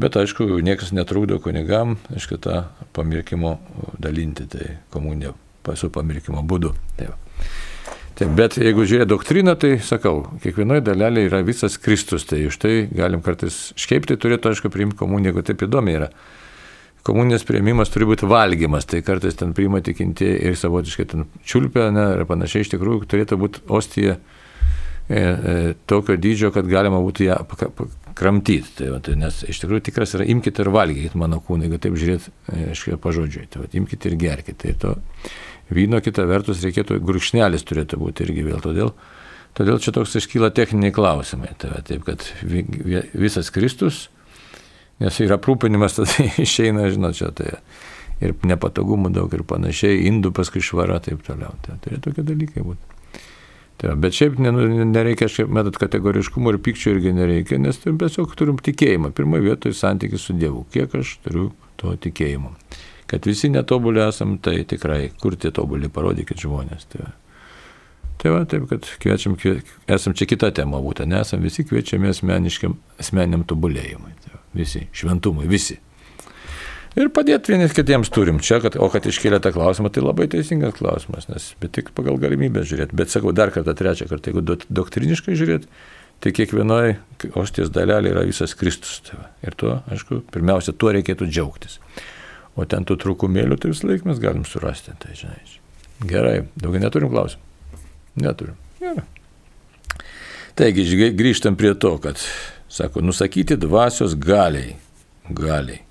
Bet 0.00 0.14
aišku, 0.16 0.46
niekas 0.62 0.94
netrukdo 0.94 1.40
kunigam, 1.42 1.96
aišku, 2.14 2.38
tą 2.38 2.68
pamirkimo 2.94 3.56
dalinti, 3.98 4.46
tai 4.46 4.76
komuniją 4.94 5.34
su 5.74 5.90
pamirkimo 5.90 6.44
būdu. 6.46 6.70
Tai 7.00 7.10
va. 7.10 7.18
Taip, 8.20 8.30
bet 8.36 8.58
jeigu 8.60 8.84
žiūrė 8.86 9.08
doktriną, 9.10 9.56
tai 9.58 9.72
sakau, 9.82 10.22
kiekvienoje 10.44 10.84
dalelėje 10.86 11.30
yra 11.30 11.40
visas 11.46 11.78
Kristus, 11.80 12.26
tai 12.28 12.44
už 12.46 12.58
tai 12.62 12.74
galim 12.92 13.24
kartais 13.24 13.70
šiaip 13.80 14.06
tai 14.06 14.18
turėtų, 14.20 14.52
aišku, 14.52 14.70
priimti 14.70 14.98
komuniją, 15.00 15.32
jeigu 15.32 15.44
taip 15.50 15.64
įdomi 15.66 15.98
yra. 15.98 16.10
Komunijos 17.06 17.46
prieimimas 17.48 17.92
turi 17.92 18.08
būti 18.08 18.28
valgymas, 18.28 18.84
tai 18.88 19.00
kartais 19.04 19.38
ten 19.38 19.54
priima 19.56 19.80
tikinti 19.84 20.28
ir 20.50 20.58
savotiškai 20.58 21.06
ten 21.08 21.26
čiulpia, 21.48 21.88
ne, 21.94 22.06
ir 22.18 22.26
panašiai 22.28 22.66
iš 22.66 22.74
tikrųjų 22.74 23.08
turėtų 23.08 23.38
būti 23.40 23.62
ostija 23.72 24.18
e, 24.18 25.20
e, 25.20 25.54
tokio 25.88 26.18
dydžio, 26.20 26.52
kad 26.52 26.68
galima 26.68 27.00
būtų 27.00 27.28
ją 27.30 27.38
kramtyti. 28.18 28.74
Tai, 28.82 28.90
va, 28.94 29.00
tai, 29.04 29.16
nes 29.20 29.40
iš 29.48 29.62
tikrųjų 29.62 29.86
tikras 29.88 30.12
yra 30.18 30.28
imkite 30.28 30.64
ir 30.64 30.72
valgykite 30.74 31.20
mano 31.20 31.40
kūną, 31.40 31.68
jeigu 31.68 31.80
taip 31.80 31.96
žiūrėt, 32.00 32.28
aiškiai, 32.56 32.98
e, 32.98 33.02
pažodžiui. 33.06 33.46
Tai, 33.48 33.64
va, 33.64 33.72
imkite 33.80 34.12
ir 34.12 34.20
gerkite. 34.20 34.60
Tai 34.66 34.76
to 34.84 34.98
Vyno 35.70 36.00
kita 36.02 36.26
vertus 36.26 36.64
reikėtų, 36.64 36.98
gurkšnelis 37.06 37.62
turėtų 37.66 38.00
būti 38.00 38.24
irgi 38.26 38.42
vėl. 38.48 38.58
Todėl, 38.64 38.90
todėl 39.54 39.78
čia 39.82 39.94
toks 39.94 40.16
iškyla 40.18 40.50
techniniai 40.54 40.94
klausimai. 40.94 41.52
Tai, 41.62 41.76
taip, 41.86 42.02
kad 42.08 42.26
visas 42.42 43.52
Kristus, 43.54 44.08
nes 45.00 45.20
yra 45.24 45.38
aprūpinimas, 45.40 45.98
tada 45.98 46.28
išeina, 46.46 46.88
žinot, 46.92 47.18
čia 47.18 47.32
tai 47.36 47.56
ir 48.20 48.36
nepatogumų 48.44 49.12
daug 49.16 49.32
ir 49.32 49.46
panašiai, 49.48 50.02
indų 50.10 50.34
paskui 50.36 50.62
švara, 50.64 51.00
taip 51.04 51.24
toliau. 51.26 51.54
Tai 51.64 51.78
turėtų 51.84 52.10
tokie 52.10 52.26
dalykai 52.28 52.64
būti. 52.66 52.98
Tai, 53.80 53.94
bet 53.96 54.12
šiaip 54.12 54.36
nereikia, 54.36 55.30
šiaip 55.32 55.48
metat, 55.56 55.78
kategoriškumo 55.80 56.52
ir 56.52 56.60
pykčio 56.60 56.92
irgi 56.92 57.14
nereikia, 57.16 57.56
nes 57.56 57.80
turim 57.80 57.96
tiesiog 58.02 58.36
turim 58.36 58.60
tikėjimą. 58.60 59.14
Pirmoje 59.16 59.46
vietoje 59.46 59.78
santykis 59.78 60.28
su 60.28 60.36
Dievu. 60.36 60.66
Kiek 60.74 61.00
aš 61.00 61.16
turiu 61.24 61.46
to 61.80 61.94
tikėjimo 61.96 62.52
kad 63.10 63.26
visi 63.26 63.48
netobuli 63.48 64.00
esam, 64.08 64.36
tai 64.38 64.62
tikrai, 64.64 65.10
kur 65.20 65.34
tie 65.34 65.50
tobuli, 65.50 65.88
parodykit 65.90 66.44
žmonės. 66.44 66.84
Tai, 66.92 67.08
tai 68.22 68.30
va, 68.30 68.44
taip, 68.46 68.68
kad 68.70 68.86
kviečiam, 69.02 69.34
esam 69.90 70.14
čia 70.14 70.28
kita 70.30 70.52
tema 70.54 70.78
būtent, 70.84 71.10
nesam 71.10 71.42
visi 71.42 71.64
kviečiami 71.66 72.12
asmeniškiam, 72.12 72.76
asmeniam 73.02 73.42
tobulėjimui. 73.50 74.14
Visi, 74.56 74.86
šventumui, 74.96 75.46
visi. 75.50 75.78
Ir 76.98 77.06
padėti 77.14 77.52
vieniems 77.52 77.74
kitiems 77.74 78.10
turim 78.10 78.40
čia, 78.42 78.58
kad, 78.64 78.74
o 78.74 78.88
kad 78.90 79.04
iškėlė 79.06 79.38
tą 79.42 79.52
klausimą, 79.54 79.92
tai 79.94 80.02
labai 80.02 80.26
teisingas 80.30 80.74
klausimas, 80.80 81.28
nes 81.30 81.52
bet 81.62 81.76
tik 81.76 81.92
pagal 81.94 82.18
galimybę 82.18 82.64
žiūrėti. 82.66 82.96
Bet 82.98 83.12
sakau, 83.12 83.30
dar 83.36 83.52
kartą, 83.54 83.76
trečią 83.78 84.08
kartą, 84.10 84.32
jeigu 84.32 84.42
doktriniškai 84.66 85.36
žiūrėti, 85.38 85.70
tai 86.20 86.32
kiekvienoje 86.34 86.96
ostės 87.38 87.70
dalelė 87.70 88.10
yra 88.16 88.26
visas 88.26 88.56
Kristus. 88.58 88.98
Tai 89.06 89.22
ir 89.46 89.54
tuo, 89.60 89.76
aišku, 89.94 90.24
pirmiausia, 90.34 90.74
tuo 90.74 90.90
reikėtų 90.96 91.30
džiaugtis. 91.30 91.78
O 92.58 92.66
ten 92.66 92.82
tų 92.82 92.98
trūkumėlių 93.04 93.60
tai 93.62 93.70
vis 93.70 93.84
laik 93.86 94.02
mes 94.08 94.18
galim 94.18 94.42
surasti. 94.48 94.96
Tai, 94.98 95.14
žinai. 95.14 95.38
Gerai, 96.10 96.36
daugiau 96.58 96.82
neturim 96.82 97.14
klausimų. 97.14 97.80
Neturim. 98.26 98.58
Gerai. 98.82 99.06
Taigi, 100.58 101.12
grįžtam 101.16 101.54
prie 101.56 101.70
to, 101.78 101.94
kad, 102.02 102.18
sako, 102.70 103.02
nusakyti 103.04 103.58
dvasios 103.60 104.14
galiai, 104.18 104.76
galiai, 105.28 105.82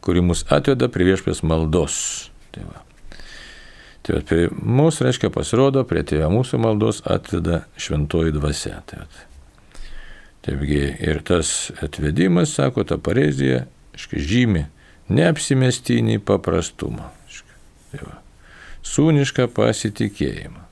kuri 0.00 0.22
mus 0.24 0.44
atveda 0.50 0.88
prie 0.92 1.10
viešpės 1.10 1.42
maldos. 1.46 1.98
Tai 2.54 2.64
va. 2.68 2.82
Tai 4.02 4.16
va, 4.16 4.22
prie 4.26 4.46
mūsų, 4.50 5.06
reiškia, 5.06 5.30
pasirodo, 5.34 5.84
prie 5.86 6.02
tėvę 6.06 6.30
mūsų 6.32 6.58
maldos 6.62 7.02
atveda 7.06 7.64
šventoji 7.78 8.34
dvasia. 8.34 8.80
Tai 8.86 9.04
va. 9.04 9.28
Taipgi 10.42 10.82
ir 10.98 11.20
tas 11.22 11.70
atvedimas, 11.82 12.56
sako, 12.56 12.82
ta 12.82 12.98
parezija, 12.98 13.62
žymi 13.94 14.66
neapsimestinį 15.12 16.18
paprastumą, 16.26 17.10
tai 17.92 18.02
va, 18.02 18.16
sūnišką 18.86 19.48
pasitikėjimą, 19.54 20.62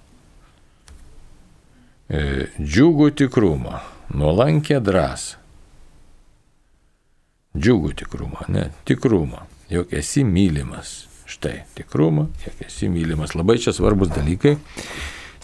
e, 2.11 2.23
džiugų 2.59 3.11
tikrumą, 3.21 3.83
nuolankę 4.15 4.81
drąsą. 4.83 5.40
Džiugų 7.59 7.95
tikrumą, 7.99 8.45
ne, 8.49 8.69
tikrumą, 8.87 9.45
jog 9.71 9.91
esi 9.97 10.23
mylimas. 10.25 11.09
Štai, 11.31 11.65
tikrumą, 11.79 12.29
jog 12.45 12.63
esi 12.67 12.89
mylimas. 12.91 13.35
Labai 13.39 13.59
čia 13.63 13.75
svarbus 13.75 14.11
dalykai. 14.15 14.57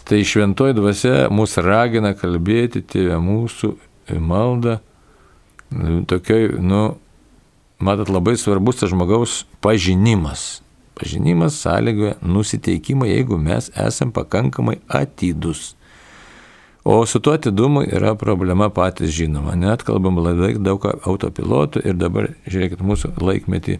Tai 0.07 0.19
šventoji 0.23 0.75
dvasia 0.75 1.27
mus 1.31 1.57
ragina 1.59 2.13
kalbėti 2.15 2.79
tėvę 2.83 3.19
mūsų 3.23 3.73
maldą, 4.23 4.77
tokioj, 6.07 6.53
nu, 6.63 6.97
matot, 7.79 8.11
labai 8.11 8.37
svarbus 8.39 8.79
tas 8.79 8.91
žmogaus 8.93 9.41
pažinimas. 9.63 10.61
Pažinimas 10.97 11.59
sąlygoja 11.61 12.15
nusiteikimą, 12.23 13.05
jeigu 13.05 13.37
mes 13.37 13.67
esam 13.75 14.11
pakankamai 14.15 14.79
atidus. 14.87 15.76
O 16.87 17.01
su 17.05 17.19
tuo 17.19 17.33
atidumu 17.35 17.81
yra 17.83 18.13
problema 18.15 18.69
patys 18.71 19.11
žinoma. 19.11 19.55
Net 19.59 19.83
kalbam 19.87 20.21
labai 20.23 20.53
daug 20.55 20.85
autopilotų 20.87 21.83
ir 21.83 21.97
dabar, 21.99 22.29
žiūrėkit, 22.47 22.83
mūsų 22.85 23.11
laikmetį, 23.19 23.75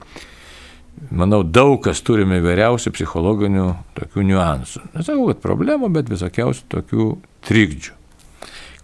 manau, 1.15 1.39
daug 1.43 1.77
kas 1.85 2.03
turime 2.03 2.41
įvairiausių 2.41 2.91
psichologinių 2.97 3.69
tokių 3.95 4.27
niuansų. 4.27 4.83
Nesakau, 4.97 5.29
kad 5.31 5.39
problemų, 5.45 5.91
bet 5.95 6.11
visokiausių 6.11 6.67
tokių 6.75 7.07
trikdžių. 7.47 7.95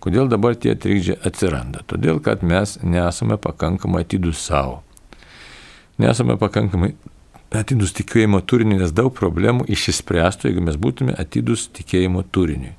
Kodėl 0.03 0.31
dabar 0.31 0.55
tie 0.55 0.71
trikdžiai 0.75 1.19
atsiranda? 1.27 1.83
Todėl, 1.87 2.23
kad 2.23 2.47
mes 2.47 2.77
nesame 2.83 3.35
pakankamai 3.39 4.05
atidus 4.07 4.39
savo 4.47 4.81
nesame 6.01 6.37
pakankamai 6.39 6.93
atidus 7.53 7.93
tikėjimo 7.97 8.41
turiniui, 8.49 8.79
nes 8.81 8.93
daug 8.95 9.13
problemų 9.13 9.67
išsispręstų, 9.73 10.49
jeigu 10.49 10.63
mes 10.65 10.79
būtume 10.79 11.13
atidus 11.19 11.67
tikėjimo 11.75 12.25
turiniui. 12.33 12.73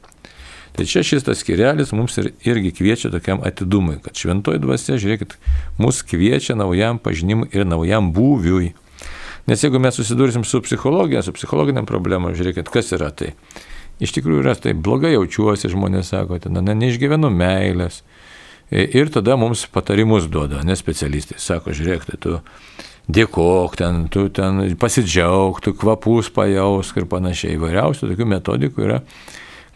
Tai 0.74 0.86
čia 0.90 1.04
šis 1.06 1.22
tas 1.22 1.38
skirelis 1.38 1.92
mums 1.94 2.16
ir, 2.18 2.32
irgi 2.42 2.72
kviečia 2.74 3.12
tokiam 3.14 3.42
atidumui, 3.46 4.00
kad 4.02 4.18
šventoji 4.18 4.58
dvasia, 4.62 4.96
žiūrėkit, 4.98 5.36
mus 5.78 6.00
kviečia 6.02 6.56
naujam 6.58 6.98
pažinimui 6.98 7.46
ir 7.54 7.62
naujam 7.68 8.10
būviui. 8.14 8.72
Nes 9.46 9.62
jeigu 9.62 9.78
mes 9.78 9.94
susidursim 9.94 10.42
su 10.44 10.58
psichologija, 10.64 11.22
su 11.22 11.34
psichologiniam 11.36 11.86
problemom, 11.86 12.34
žiūrėkit, 12.34 12.72
kas 12.74 12.90
yra 12.96 13.12
tai. 13.14 13.34
Iš 14.02 14.16
tikrųjų 14.16 14.42
yra 14.42 14.56
tai 14.58 14.72
blogai 14.74 15.12
jaučiuosi, 15.14 15.70
žmonės 15.70 16.10
sako, 16.10 16.40
ten, 16.42 16.58
ne, 16.58 16.74
neišgyvenu 16.80 17.30
meilės. 17.30 18.00
Ir 18.74 19.12
tada 19.14 19.36
mums 19.38 19.66
patarimus 19.70 20.26
duoda, 20.26 20.64
ne 20.66 20.74
specialistai. 20.74 21.38
Sako, 21.38 21.76
žiūrėk, 21.76 22.08
tai 22.08 22.18
tu 22.18 22.40
dėkok, 23.14 23.76
ten, 23.78 24.06
tu 24.10 24.26
ten 24.34 24.64
pasidžiaug, 24.80 25.60
tu 25.62 25.76
kvapus 25.78 26.32
pajausk 26.34 26.98
ir 26.98 27.06
panašiai. 27.06 27.54
Įvairiausių 27.60 28.10
tokių 28.10 28.30
metodikų 28.34 28.88
yra 28.88 29.02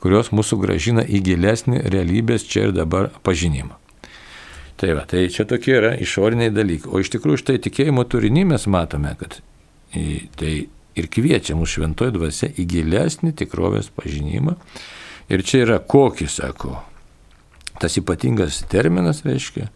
kurios 0.03 0.33
mūsų 0.35 0.59
gražina 0.63 1.05
į 1.05 1.21
gilesnį 1.27 1.83
realybės 1.93 2.47
čia 2.49 2.69
ir 2.69 2.75
dabar 2.77 3.11
pažinimą. 3.27 3.77
Tai 4.79 4.93
va, 4.95 5.03
tai 5.11 5.25
čia 5.35 5.43
tokie 5.49 5.75
yra 5.75 5.95
išoriniai 5.99 6.53
dalykai. 6.55 6.91
O 6.95 7.01
iš 7.03 7.11
tikrųjų 7.17 7.41
štai 7.43 7.59
tikėjimo 7.65 8.05
turinį 8.07 8.45
mes 8.53 8.69
matome, 8.71 9.17
kad 9.19 9.41
tai 10.39 10.53
ir 10.99 11.09
kviečia 11.11 11.57
mūsų 11.59 11.81
šventoji 11.81 12.15
dvasia 12.15 12.51
į 12.55 12.67
gilesnį 12.75 13.35
tikrovės 13.41 13.91
pažinimą. 13.95 14.55
Ir 15.29 15.43
čia 15.45 15.65
yra 15.65 15.81
kokį, 15.83 16.29
sako, 16.31 16.79
tas 17.83 17.99
ypatingas 18.01 18.63
terminas 18.71 19.25
reiškia, 19.27 19.67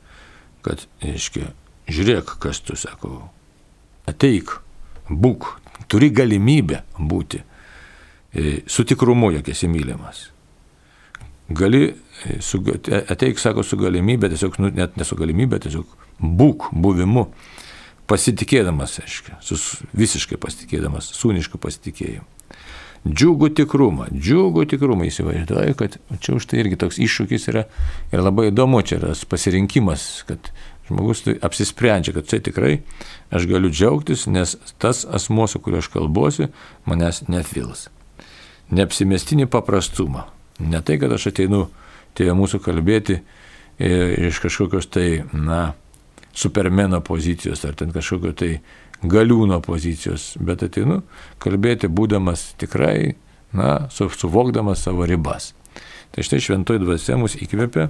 kad, 0.64 0.87
reiškia, 1.02 1.50
žiūrėk, 1.90 2.37
kas 2.40 2.62
tu, 2.64 2.78
sako, 2.78 3.26
ateik, 4.08 4.54
būk, 5.11 5.50
turi 5.90 6.08
galimybę 6.14 6.85
būti 6.96 7.42
su 8.66 8.85
tikrumu, 8.85 9.33
jog 9.33 9.49
esi 9.49 9.68
mylimas. 9.68 10.31
Gali, 11.49 11.95
e, 12.25 12.40
su, 12.40 12.62
ateik, 13.09 13.40
sako, 13.40 13.64
su 13.66 13.77
galimybė, 13.77 14.31
tiesiog, 14.33 14.57
nu, 14.62 14.71
net 14.73 14.97
nesu 14.97 15.18
galimybė, 15.18 15.61
tiesiog 15.66 15.97
būk 16.23 16.71
buvimu, 16.73 17.27
pasitikėdamas, 18.09 18.99
aiškiai, 19.03 19.37
visiškai 19.97 20.38
pasitikėdamas, 20.40 21.12
sūniškai 21.18 21.61
pasitikėjimu. 21.61 22.29
Džiugų 23.03 23.49
tikrumą, 23.59 24.07
džiugų 24.14 24.64
tikrumą 24.71 25.09
įsivaizduoju, 25.09 25.75
kad 25.75 25.97
čia 26.23 26.37
už 26.37 26.47
tai 26.47 26.61
irgi 26.62 26.79
toks 26.79 27.01
iššūkis 27.03 27.49
yra 27.51 27.64
ir 28.14 28.23
labai 28.23 28.53
įdomu, 28.53 28.79
čia 28.87 29.01
yra 29.01 29.16
pasirinkimas, 29.29 30.05
kad 30.29 30.53
žmogus 30.87 31.25
tai 31.27 31.35
apsisprendžia, 31.42 32.14
kad 32.14 32.31
tai 32.31 32.38
tikrai 32.47 32.77
aš 33.35 33.49
galiu 33.51 33.73
džiaugtis, 33.75 34.29
nes 34.31 34.55
tas 34.79 35.03
asmuo, 35.03 35.49
su 35.51 35.59
kuriuo 35.59 35.83
aš 35.83 35.90
kalbuosi, 35.97 36.53
manęs 36.87 37.25
netvils 37.27 37.88
neapsimestinį 38.72 39.46
paprastumą. 39.52 40.26
Ne 40.62 40.80
tai, 40.85 40.98
kad 41.00 41.12
aš 41.12 41.30
ateinu 41.32 41.66
tėvė 42.16 42.35
mūsų 42.37 42.61
kalbėti 42.64 43.20
iš 43.78 44.40
kažkokios 44.44 44.88
tai, 44.92 45.24
na, 45.32 45.72
supermeno 46.32 47.02
pozicijos 47.04 47.64
ar 47.68 47.76
ten 47.76 47.92
kažkokio 47.92 48.32
tai 48.37 48.52
galiūno 49.02 49.58
pozicijos, 49.64 50.32
bet 50.40 50.62
ateinu 50.64 51.02
kalbėti 51.42 51.90
būdamas 51.90 52.52
tikrai, 52.61 53.16
na, 53.52 53.88
suvokdamas 53.92 54.85
savo 54.87 55.08
ribas. 55.08 55.52
Tai 56.12 56.24
štai 56.24 56.40
šventoji 56.44 56.82
dvasia 56.85 57.16
mus 57.20 57.35
įkvėpia, 57.40 57.88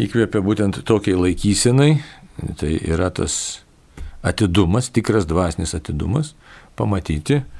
įkvėpia 0.00 0.42
būtent 0.44 0.82
tokiai 0.88 1.16
laikysenai, 1.16 1.90
tai 2.60 2.74
yra 2.84 3.08
tas 3.10 3.64
atidumas, 4.26 4.90
tikras 4.92 5.24
dvasinis 5.28 5.72
atidumas, 5.76 6.34
pamatyti, 6.76 7.40
E, 7.40 7.55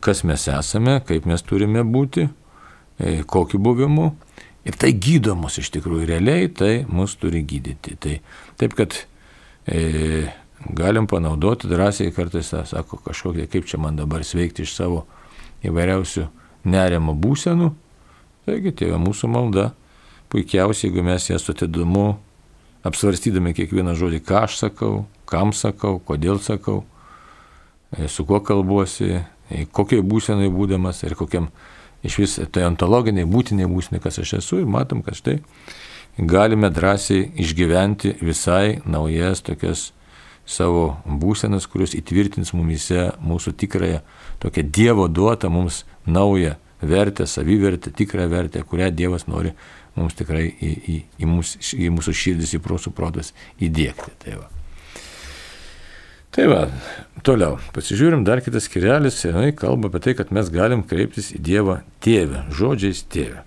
kas 0.00 0.24
mes 0.24 0.48
esame, 0.48 1.00
kaip 1.04 1.26
mes 1.28 1.42
turime 1.44 1.84
būti, 1.84 2.28
e, 2.98 3.22
kokiu 3.28 3.60
buvimu. 3.60 4.10
Ir 4.66 4.74
tai 4.74 4.90
gydo 4.98 5.36
mus 5.38 5.60
iš 5.60 5.70
tikrųjų, 5.76 6.08
realiai 6.08 6.48
tai 6.50 6.72
mus 6.88 7.14
turi 7.20 7.44
gydyti. 7.46 7.94
Tai, 8.02 8.16
taip 8.58 8.74
kad 8.74 8.96
e, 9.68 10.26
galim 10.74 11.06
panaudoti 11.06 11.68
drąsiai 11.70 12.14
kartais, 12.14 12.50
sako, 12.50 12.98
kažkokie, 13.04 13.46
kaip 13.52 13.68
čia 13.68 13.78
man 13.78 13.98
dabar 14.00 14.24
sveikti 14.26 14.64
iš 14.66 14.74
savo 14.74 15.04
įvairiausių 15.66 16.26
nerimo 16.66 17.14
būsenų. 17.14 17.70
Taigi, 18.46 18.72
tėvė 18.78 18.98
mūsų 19.02 19.30
malda, 19.30 19.70
puikiausiai, 20.32 20.90
jeigu 20.90 21.04
mes 21.06 21.28
ją 21.30 21.38
su 21.42 21.54
atidumu, 21.54 22.16
apsvarstydami 22.86 23.54
kiekvieną 23.54 23.94
žodį, 23.98 24.20
ką 24.26 24.44
aš 24.46 24.58
sakau, 24.64 25.06
kam 25.30 25.52
sakau, 25.54 25.98
kodėl 26.02 26.38
sakau, 26.42 26.84
e, 27.94 28.06
su 28.10 28.26
kuo 28.26 28.40
kalbuosi, 28.42 29.22
kokiai 29.72 30.02
būsenai 30.02 30.50
būdamas 30.52 31.02
ir 31.06 31.16
kokiam 31.18 31.50
iš 32.06 32.18
vis 32.22 32.38
tai 32.52 32.66
ontologiniai, 32.68 33.26
būtiniai 33.28 33.68
būsenai, 33.70 34.00
kas 34.02 34.20
aš 34.22 34.36
esu 34.40 34.60
ir 34.62 34.70
matom, 34.70 35.02
kad 35.06 35.18
štai 35.18 35.38
galime 36.18 36.70
drąsiai 36.70 37.30
išgyventi 37.42 38.16
visai 38.20 38.80
naujas 38.84 39.42
tokias 39.44 39.90
savo 40.46 40.96
būsenas, 41.06 41.66
kurios 41.66 41.96
įtvirtins 41.98 42.54
mumise 42.54 43.10
mūsų 43.20 43.56
tikrąją, 43.58 44.02
tokią 44.42 44.62
Dievo 44.70 45.08
duotą 45.08 45.50
mums 45.50 45.84
naują 46.06 46.54
vertę, 46.82 47.26
savivertę, 47.26 47.90
tikrą 47.90 48.28
vertę, 48.28 48.62
kurią 48.62 48.90
Dievas 48.94 49.26
nori 49.26 49.52
mums 49.96 50.14
tikrai 50.14 50.46
į, 50.46 50.74
į, 50.76 50.98
į, 51.18 51.30
mūsų, 51.30 51.64
į 51.80 51.94
mūsų 51.96 52.14
širdis, 52.22 52.54
į 52.54 52.62
mūsų 52.62 52.92
protas 52.94 53.32
įdėkti. 53.58 54.14
Tai 54.22 54.36
va. 54.42 54.55
Tai 56.36 56.44
va, 56.52 56.68
toliau, 57.24 57.56
pasižiūrim 57.72 58.20
dar 58.28 58.42
kitas 58.44 58.66
skirelis, 58.68 59.24
jinai 59.24 59.56
kalba 59.56 59.88
apie 59.88 60.00
tai, 60.04 60.12
kad 60.18 60.28
mes 60.36 60.50
galim 60.52 60.82
kreiptis 60.84 61.32
į 61.32 61.38
Dievą 61.40 61.80
tėvę, 62.04 62.42
žodžiais 62.52 63.00
tėvę. 63.08 63.40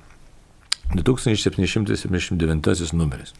2779 0.98 2.94
numeris. 2.98 3.38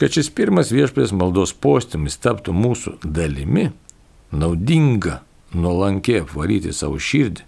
Kad 0.00 0.16
šis 0.16 0.32
pirmas 0.32 0.72
viešpės 0.72 1.12
maldos 1.12 1.52
postymis 1.52 2.16
taptų 2.24 2.56
mūsų 2.56 2.96
dalimi, 3.04 3.68
naudinga 4.32 5.20
nuolankė 5.52 6.22
apvaryti 6.22 6.72
savo 6.72 6.96
širdį 6.96 7.44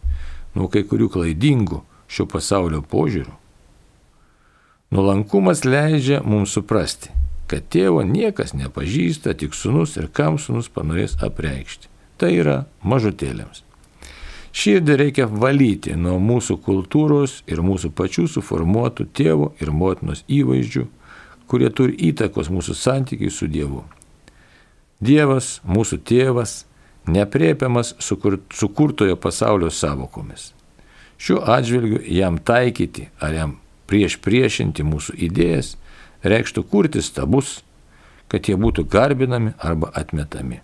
nuo 0.58 0.68
kai 0.68 0.82
kurių 0.84 1.08
klaidingų 1.16 1.80
šio 2.12 2.28
pasaulio 2.28 2.84
požiūrių. 2.84 3.32
Nuolankumas 4.92 5.64
leidžia 5.64 6.20
mums 6.26 6.52
suprasti, 6.52 7.08
kad 7.50 7.66
tėvo 7.72 8.04
niekas 8.06 8.54
nepažįsta, 8.54 9.34
tik 9.34 9.56
sunus 9.58 9.96
ir 9.98 10.06
kam 10.14 10.38
sunus 10.38 10.70
panorės 10.70 11.16
apreikšti. 11.26 11.90
Tai 12.20 12.30
yra 12.36 12.56
mažutėlėms. 12.86 13.64
Širdį 14.50 14.96
reikia 14.98 15.26
valyti 15.30 15.94
nuo 15.94 16.18
mūsų 16.22 16.58
kultūros 16.64 17.40
ir 17.50 17.62
mūsų 17.62 17.92
pačių 17.94 18.26
suformuotų 18.30 19.06
tėvo 19.14 19.52
ir 19.62 19.70
motinos 19.70 20.24
įvaizdžių, 20.26 20.86
kurie 21.50 21.70
turi 21.74 21.94
įtakos 22.10 22.50
mūsų 22.50 22.74
santykiai 22.78 23.30
su 23.30 23.46
Dievu. 23.50 23.84
Dievas, 25.00 25.60
mūsų 25.64 26.00
tėvas, 26.06 26.64
nepriepiamas 27.06 27.94
sukur, 28.02 28.40
sukurtojo 28.52 29.16
pasaulio 29.16 29.70
savokomis. 29.70 30.50
Šiuo 31.20 31.40
atžvilgiu 31.54 32.02
jam 32.10 32.38
taikyti 32.38 33.08
ar 33.20 33.34
jam 33.34 33.56
prieš 33.90 34.18
priešinti 34.22 34.84
mūsų 34.86 35.16
idėjas 35.30 35.74
reikštų 36.24 36.64
kurti 36.70 37.02
stabus, 37.02 37.60
kad 38.30 38.48
jie 38.48 38.56
būtų 38.60 38.86
garbinami 38.90 39.54
arba 39.58 39.90
atmetami. 39.94 40.60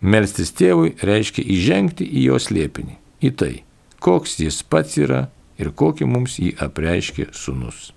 Melstis 0.00 0.52
tėvui 0.52 0.94
reiškia 1.00 1.44
įžengti 1.54 2.04
į 2.04 2.28
jo 2.28 2.38
slėpinį, 2.40 2.96
į 3.24 3.30
tai, 3.40 3.52
koks 4.04 4.38
jis 4.40 4.62
pats 4.62 4.98
yra 5.00 5.28
ir 5.60 5.70
kokį 5.72 6.08
mums 6.08 6.38
jį 6.40 6.54
apreiškė 6.60 7.30
sunus. 7.32 7.92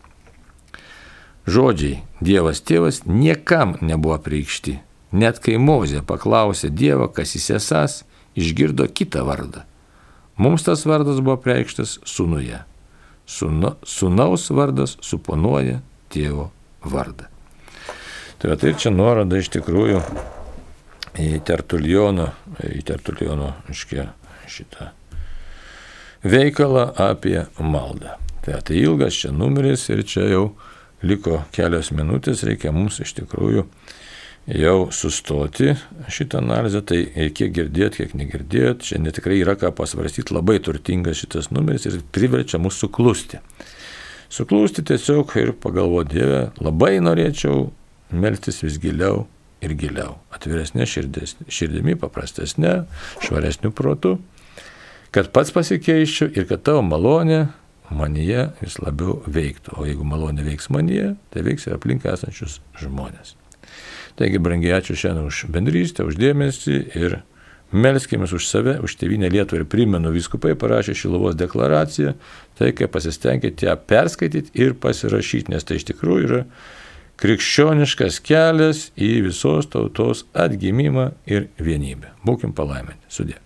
Žodžiai 1.48 2.02
Dievas 2.20 2.60
tėvas 2.60 3.06
niekam 3.08 3.78
nebuvo 3.80 4.18
priekšti, 4.20 4.80
net 5.12 5.40
kai 5.44 5.56
Mozė 5.56 6.02
paklausė 6.04 6.70
Dievą, 6.72 7.08
kas 7.08 7.36
jis 7.38 7.50
esas, 7.60 8.02
išgirdo 8.36 8.88
kitą 8.92 9.24
vardą. 9.28 9.64
Mums 10.38 10.66
tas 10.68 10.84
vardas 10.86 11.22
buvo 11.24 11.38
preikštas 11.42 11.98
sunuje. 12.06 12.60
Sūnu, 13.28 13.74
sūnaus 13.84 14.48
vardas 14.56 14.96
suponuoja 15.04 15.82
tėvo 16.14 16.50
vardą. 16.86 17.30
Tai, 18.38 18.54
tai 18.62 18.76
čia 18.78 18.92
nuoroda 18.94 19.40
iš 19.40 19.50
tikrųjų 19.56 20.04
į 21.18 21.32
Tertuliono, 21.46 22.30
į 22.62 22.84
Tertuliono, 22.86 23.56
aiškia, 23.72 24.12
šitą 24.48 24.92
veikalą 26.24 26.92
apie 26.96 27.46
maldą. 27.60 28.18
Tai, 28.46 28.62
tai 28.64 28.80
ilgas 28.82 29.18
čia 29.18 29.32
numeris 29.36 29.88
ir 29.90 30.04
čia 30.08 30.28
jau 30.32 30.44
liko 31.06 31.44
kelios 31.54 31.92
minutės, 31.94 32.46
reikia 32.48 32.74
mums 32.74 33.00
iš 33.04 33.14
tikrųjų 33.20 33.66
jau 34.58 34.78
sustoti 34.96 35.74
šitą 36.12 36.40
analizę, 36.40 36.82
tai 36.88 37.02
kiek 37.36 37.52
girdėt, 37.54 38.00
kiek 38.00 38.14
negirdėt, 38.16 38.86
čia 38.88 39.02
netikrai 39.04 39.42
yra 39.42 39.58
ką 39.60 39.74
pasvarstyti, 39.76 40.34
labai 40.36 40.58
turtingas 40.64 41.20
šitas 41.20 41.52
numeris 41.52 41.90
ir 41.90 42.00
priverčia 42.16 42.62
mūsų 42.62 42.88
suklusti 42.88 43.42
suklūsti 44.34 44.86
tiesiog 44.88 45.34
ir 45.42 45.54
pagalvoti, 45.62 46.18
Dieve, 46.18 46.42
labai 46.64 46.98
norėčiau 47.04 47.68
melstis 48.12 48.62
vis 48.64 48.80
giliau 48.82 49.26
ir 49.64 49.74
giliau, 49.78 50.18
atviresnė 50.36 50.86
širdimi, 50.88 51.98
paprastesnė, 52.00 52.74
švaresnių 53.26 53.72
protų, 53.76 54.18
kad 55.16 55.32
pats 55.34 55.54
pasikeiščiau 55.56 56.30
ir 56.38 56.46
kad 56.50 56.66
tavo 56.68 56.84
malonė 56.86 57.48
manyje 57.90 58.50
vis 58.62 58.78
labiau 58.84 59.22
veiktų. 59.26 59.78
O 59.80 59.88
jeigu 59.88 60.06
malonė 60.08 60.46
veiks 60.46 60.70
manyje, 60.74 61.16
tai 61.34 61.44
veiks 61.48 61.68
ir 61.68 61.78
aplink 61.78 62.06
esančius 62.06 62.60
žmonės. 62.82 63.36
Taigi, 64.18 64.42
brangiai, 64.42 64.78
ačiū 64.80 64.98
šiandien 64.98 65.30
už 65.30 65.46
bendrystę, 65.54 66.06
už 66.08 66.18
dėmesį 66.20 66.78
ir 66.98 67.20
melskime 67.72 68.28
už 68.28 68.48
save, 68.48 68.78
už 68.84 68.98
tėvynę 69.00 69.30
Lietuvą 69.32 69.62
ir 69.64 69.70
primenu, 69.70 70.12
viskupai 70.16 70.56
parašė 70.60 70.96
Šilovos 70.98 71.38
deklaraciją, 71.40 72.16
tai 72.60 72.74
kaip 72.78 72.94
pasistengėte 72.96 73.68
ją 73.68 73.78
perskaityti 73.90 74.54
ir 74.60 74.78
pasirašyti, 74.82 75.54
nes 75.54 75.68
tai 75.68 75.80
iš 75.80 75.90
tikrųjų 75.92 76.30
yra 76.30 76.44
krikščioniškas 77.18 78.22
kelias 78.26 78.88
į 78.94 79.12
visos 79.32 79.70
tautos 79.74 80.26
atgimimą 80.38 81.12
ir 81.26 81.50
vienybę. 81.58 82.14
Būkim 82.26 82.54
palaiminti. 82.58 83.04
Sudė. 83.10 83.42